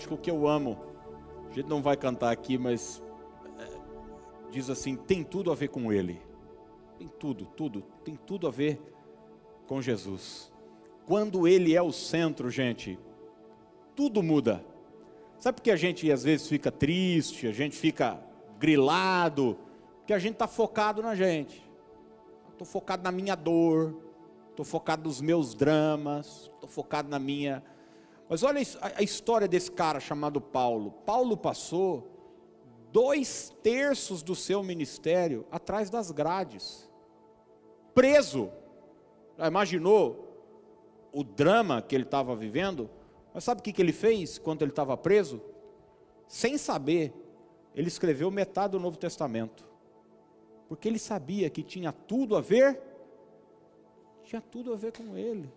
cântico 0.02 0.18
que 0.18 0.32
eu 0.32 0.48
amo. 0.48 0.78
A 1.50 1.54
gente 1.54 1.68
não 1.68 1.82
vai 1.82 1.96
cantar 1.96 2.32
aqui, 2.32 2.58
mas 2.58 3.04
é, 3.60 4.50
diz 4.50 4.70
assim: 4.70 4.96
tem 4.96 5.24
tudo 5.24 5.52
a 5.52 5.56
ver 5.56 5.68
com 5.68 5.92
Ele. 5.92 6.22
Tem 6.98 7.08
tudo, 7.08 7.46
tudo, 7.46 7.82
tem 8.04 8.16
tudo 8.16 8.48
a 8.48 8.52
ver 8.52 8.82
com 9.68 9.82
Jesus. 9.82 10.52
Quando 11.06 11.48
Ele 11.48 11.76
é 11.76 11.82
o 11.82 11.92
centro, 11.92 12.50
gente, 12.50 12.98
tudo 13.96 14.24
muda. 14.24 14.64
Sabe 15.38 15.58
por 15.58 15.64
que 15.64 15.72
a 15.72 15.76
gente 15.76 16.12
às 16.12 16.24
vezes 16.24 16.48
fica 16.48 16.72
triste, 16.72 17.48
a 17.48 17.52
gente 17.52 17.76
fica 17.76 18.20
grilado? 18.60 19.58
Porque 19.98 20.14
a 20.14 20.20
gente 20.20 20.34
está 20.34 20.48
focado 20.48 21.02
na 21.02 21.16
gente. 21.16 21.64
Estou 22.52 22.66
focado 22.66 23.04
na 23.04 23.12
minha 23.12 23.36
dor, 23.36 23.96
estou 24.52 24.64
focado 24.64 25.08
nos 25.08 25.20
meus 25.20 25.56
dramas, 25.56 26.52
estou 26.54 26.70
focado 26.70 27.10
na 27.10 27.18
minha. 27.18 27.64
Mas 28.32 28.44
olha 28.44 28.62
a 28.96 29.04
história 29.04 29.46
desse 29.46 29.70
cara 29.70 30.00
chamado 30.00 30.40
Paulo. 30.40 30.92
Paulo 31.06 31.36
passou 31.36 32.08
dois 32.90 33.54
terços 33.62 34.24
do 34.24 34.34
seu 34.36 34.64
ministério 34.64 35.46
atrás 35.52 35.90
das 35.90 36.12
grades, 36.12 36.90
preso. 37.94 38.50
Já 39.38 39.48
imaginou 39.48 40.30
o 41.12 41.26
drama 41.26 41.82
que 41.82 41.94
ele 41.94 42.06
estava 42.06 42.34
vivendo? 42.34 42.90
Mas 43.34 43.44
sabe 43.44 43.60
o 43.60 43.64
que, 43.66 43.74
que 43.74 43.82
ele 43.82 43.92
fez 43.92 44.40
quando 44.40 44.62
ele 44.62 44.72
estava 44.72 44.96
preso? 44.96 45.42
Sem 46.26 46.58
saber, 46.58 47.14
ele 47.76 47.90
escreveu 47.90 48.32
metade 48.32 48.72
do 48.72 48.80
Novo 48.80 48.98
Testamento. 48.98 49.68
Porque 50.70 50.88
ele 50.88 51.00
sabia 51.00 51.50
que 51.50 51.64
tinha 51.64 51.92
tudo 51.92 52.38
a 52.38 52.40
ver, 52.40 52.82
tinha 54.24 54.40
tudo 54.40 54.72
a 54.72 54.78
ver 54.78 54.94
com 54.94 55.18
ele. 55.18 55.52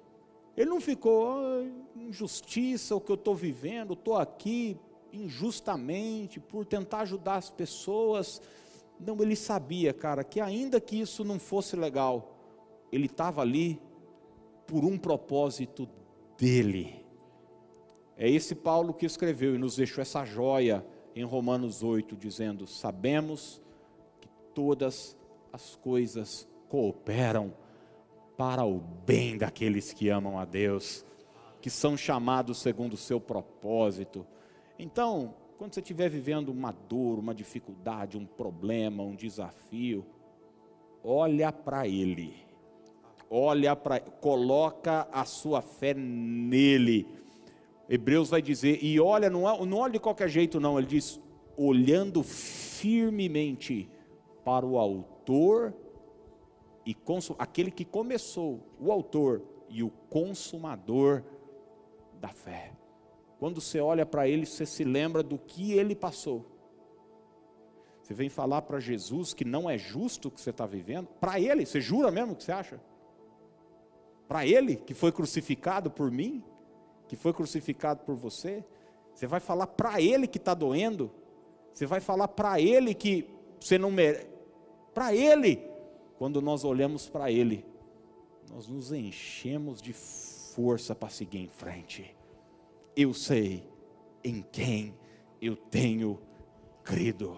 Ele 0.57 0.71
não 0.71 0.81
ficou, 0.81 1.27
oh, 1.27 2.01
injustiça 2.01 2.95
o 2.95 3.01
que 3.01 3.11
eu 3.11 3.17
estou 3.17 3.35
vivendo, 3.35 3.95
estou 3.95 4.17
aqui 4.17 4.79
injustamente 5.13 6.41
por 6.41 6.65
tentar 6.65 7.01
ajudar 7.01 7.37
as 7.37 7.51
pessoas. 7.51 8.41
Não, 8.99 9.21
ele 9.21 9.37
sabia, 9.37 9.93
cara, 9.93 10.23
que 10.23 10.41
ainda 10.41 10.81
que 10.81 11.01
isso 11.01 11.25
não 11.25 11.39
fosse 11.39 11.77
legal, 11.77 12.37
ele 12.93 13.07
estava 13.07 13.41
ali 13.41 13.81
por 14.67 14.85
um 14.85 14.97
propósito 14.97 15.89
dele. 16.39 17.05
É 18.17 18.31
esse 18.31 18.55
Paulo 18.55 18.95
que 18.95 19.05
escreveu 19.05 19.55
e 19.55 19.59
nos 19.59 19.77
deixou 19.77 20.03
essa 20.03 20.25
joia 20.25 20.87
em 21.17 21.25
Romanos 21.25 21.83
8, 21.83 22.17
dizendo: 22.17 22.67
Sabemos 22.67 23.61
que 24.21 24.29
todas 24.55 25.17
as 25.53 25.75
coisas 25.77 26.49
cooperam 26.69 27.53
para 28.37 28.65
o 28.65 28.81
bem 29.07 29.39
daqueles 29.39 29.93
que 29.93 30.09
amam 30.09 30.39
a 30.39 30.45
Deus, 30.45 31.05
que 31.61 31.71
são 31.71 31.97
chamados 31.97 32.59
segundo 32.59 32.95
o 32.95 32.99
seu 32.99 33.21
propósito. 33.21 34.27
Então, 34.79 35.35
quando 35.57 35.75
você 35.75 35.81
estiver 35.81 36.09
vivendo 36.09 36.49
uma 36.49 36.73
dor, 36.73 37.19
uma 37.19 37.35
dificuldade, 37.35 38.19
um 38.19 38.27
problema, 38.27 39.03
um 39.03 39.15
desafio, 39.15 40.05
olha 41.03 41.53
para 41.53 41.87
Ele, 41.87 42.35
olha 43.31 43.75
para, 43.77 44.01
coloca 44.01 45.09
a 45.13 45.25
sua 45.25 45.63
fé 45.63 45.95
nele. 45.95 47.07
Hebreus 47.89 48.31
vai 48.31 48.43
dizer, 48.43 48.83
e 48.83 48.99
olha, 48.99 49.31
não, 49.31 49.65
não 49.65 49.79
olha 49.79 49.93
de 49.93 50.01
qualquer 50.01 50.29
jeito, 50.29 50.59
não, 50.59 50.79
ele 50.79 50.87
diz, 50.87 51.21
olhando 51.57 52.23
firmemente 52.23 53.89
para 54.45 54.65
o 54.65 54.79
Autor 54.79 55.75
e 56.87 56.97
aquele 57.39 57.71
que 57.71 57.85
começou, 57.85 58.61
o 58.79 58.93
Autor 58.93 59.43
e 59.69 59.83
o 59.83 59.91
Consumador 59.91 61.23
da 62.21 62.29
fé. 62.29 62.73
Quando 63.39 63.61
você 63.61 63.81
olha 63.81 64.05
para 64.05 64.29
ele, 64.29 64.47
você 64.47 64.67
se 64.67 64.85
lembra 64.85 65.23
do 65.23 65.39
que 65.39 65.73
ele 65.73 65.95
passou. 65.95 66.47
Você 68.03 68.13
vem 68.13 68.29
falar 68.29 68.63
para 68.63 68.79
Jesus 68.81 69.33
que 69.33 69.45
não 69.45 69.69
é 69.69 69.79
justo 69.79 70.29
o 70.29 70.31
que 70.31 70.41
você 70.41 70.51
está 70.51 70.67
vivendo, 70.67 71.09
para 71.21 71.41
ele, 71.41 71.65
você 71.65 71.81
jura 71.81 72.11
mesmo 72.11 72.37
que 72.37 72.45
você 72.45 72.53
acha? 72.53 72.81
Para 74.29 74.47
ele 74.47 74.77
que 74.77 74.93
foi 74.93 75.11
crucificado 75.11 75.91
por 75.91 76.11
mim? 76.11 76.45
que 77.09 77.17
foi 77.17 77.33
crucificado 77.33 78.01
por 78.05 78.15
você, 78.15 78.65
você 79.15 79.27
vai 79.27 79.41
falar 79.41 79.67
para 79.69 80.01
ele 80.01 80.27
que 80.27 80.39
está 80.39 80.55
doendo, 80.55 81.11
você 81.73 81.87
vai 81.87 82.01
falar 82.01 82.29
para 82.29 82.61
ele 82.61 82.95
que 82.95 83.29
você 83.61 83.79
não 83.79 83.91
merece, 83.91 84.27
para 84.93 85.15
ele, 85.15 85.61
quando 86.19 86.41
nós 86.41 86.65
olhamos 86.65 87.09
para 87.09 87.31
ele, 87.31 87.65
nós 88.51 88.69
nos 88.69 88.93
enchemos 88.93 89.81
de 89.81 89.93
força 89.93 90.95
para 90.95 91.09
seguir 91.09 91.39
em 91.39 91.49
frente. 91.49 92.15
Eu 92.97 93.13
sei 93.13 93.69
em 94.23 94.43
quem 94.43 94.95
eu 95.41 95.57
tenho 95.57 96.21
crido. 96.83 97.37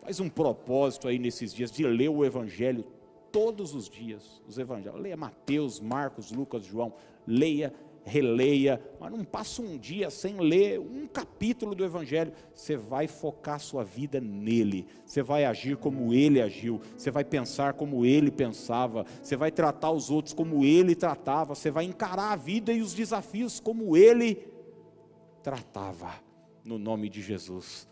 Faz 0.00 0.20
um 0.20 0.28
propósito 0.28 1.06
aí 1.06 1.18
nesses 1.18 1.52
dias 1.52 1.70
de 1.70 1.84
ler 1.84 2.08
o 2.08 2.24
Evangelho 2.24 2.84
todos 3.30 3.74
os 3.74 3.88
dias, 3.88 4.42
os 4.48 4.58
Evangelhos. 4.58 5.00
Leia 5.00 5.16
Mateus, 5.16 5.80
Marcos, 5.80 6.32
Lucas, 6.32 6.64
João. 6.64 6.94
Leia 7.26 7.74
releia, 8.08 8.80
mas 8.98 9.12
não 9.12 9.24
passa 9.24 9.62
um 9.62 9.78
dia 9.78 10.10
sem 10.10 10.36
ler 10.38 10.80
um 10.80 11.06
capítulo 11.06 11.74
do 11.74 11.84
Evangelho. 11.84 12.32
Você 12.54 12.76
vai 12.76 13.06
focar 13.06 13.60
sua 13.60 13.84
vida 13.84 14.20
nele, 14.20 14.86
você 15.06 15.22
vai 15.22 15.44
agir 15.44 15.76
como 15.76 16.12
ele 16.12 16.40
agiu, 16.40 16.80
você 16.96 17.10
vai 17.10 17.24
pensar 17.24 17.74
como 17.74 18.04
ele 18.04 18.30
pensava, 18.30 19.04
você 19.22 19.36
vai 19.36 19.50
tratar 19.50 19.90
os 19.90 20.10
outros 20.10 20.34
como 20.34 20.64
ele 20.64 20.94
tratava, 20.94 21.54
você 21.54 21.70
vai 21.70 21.84
encarar 21.84 22.32
a 22.32 22.36
vida 22.36 22.72
e 22.72 22.80
os 22.80 22.94
desafios 22.94 23.60
como 23.60 23.96
ele 23.96 24.46
tratava, 25.42 26.12
no 26.64 26.78
nome 26.78 27.08
de 27.08 27.22
Jesus. 27.22 27.88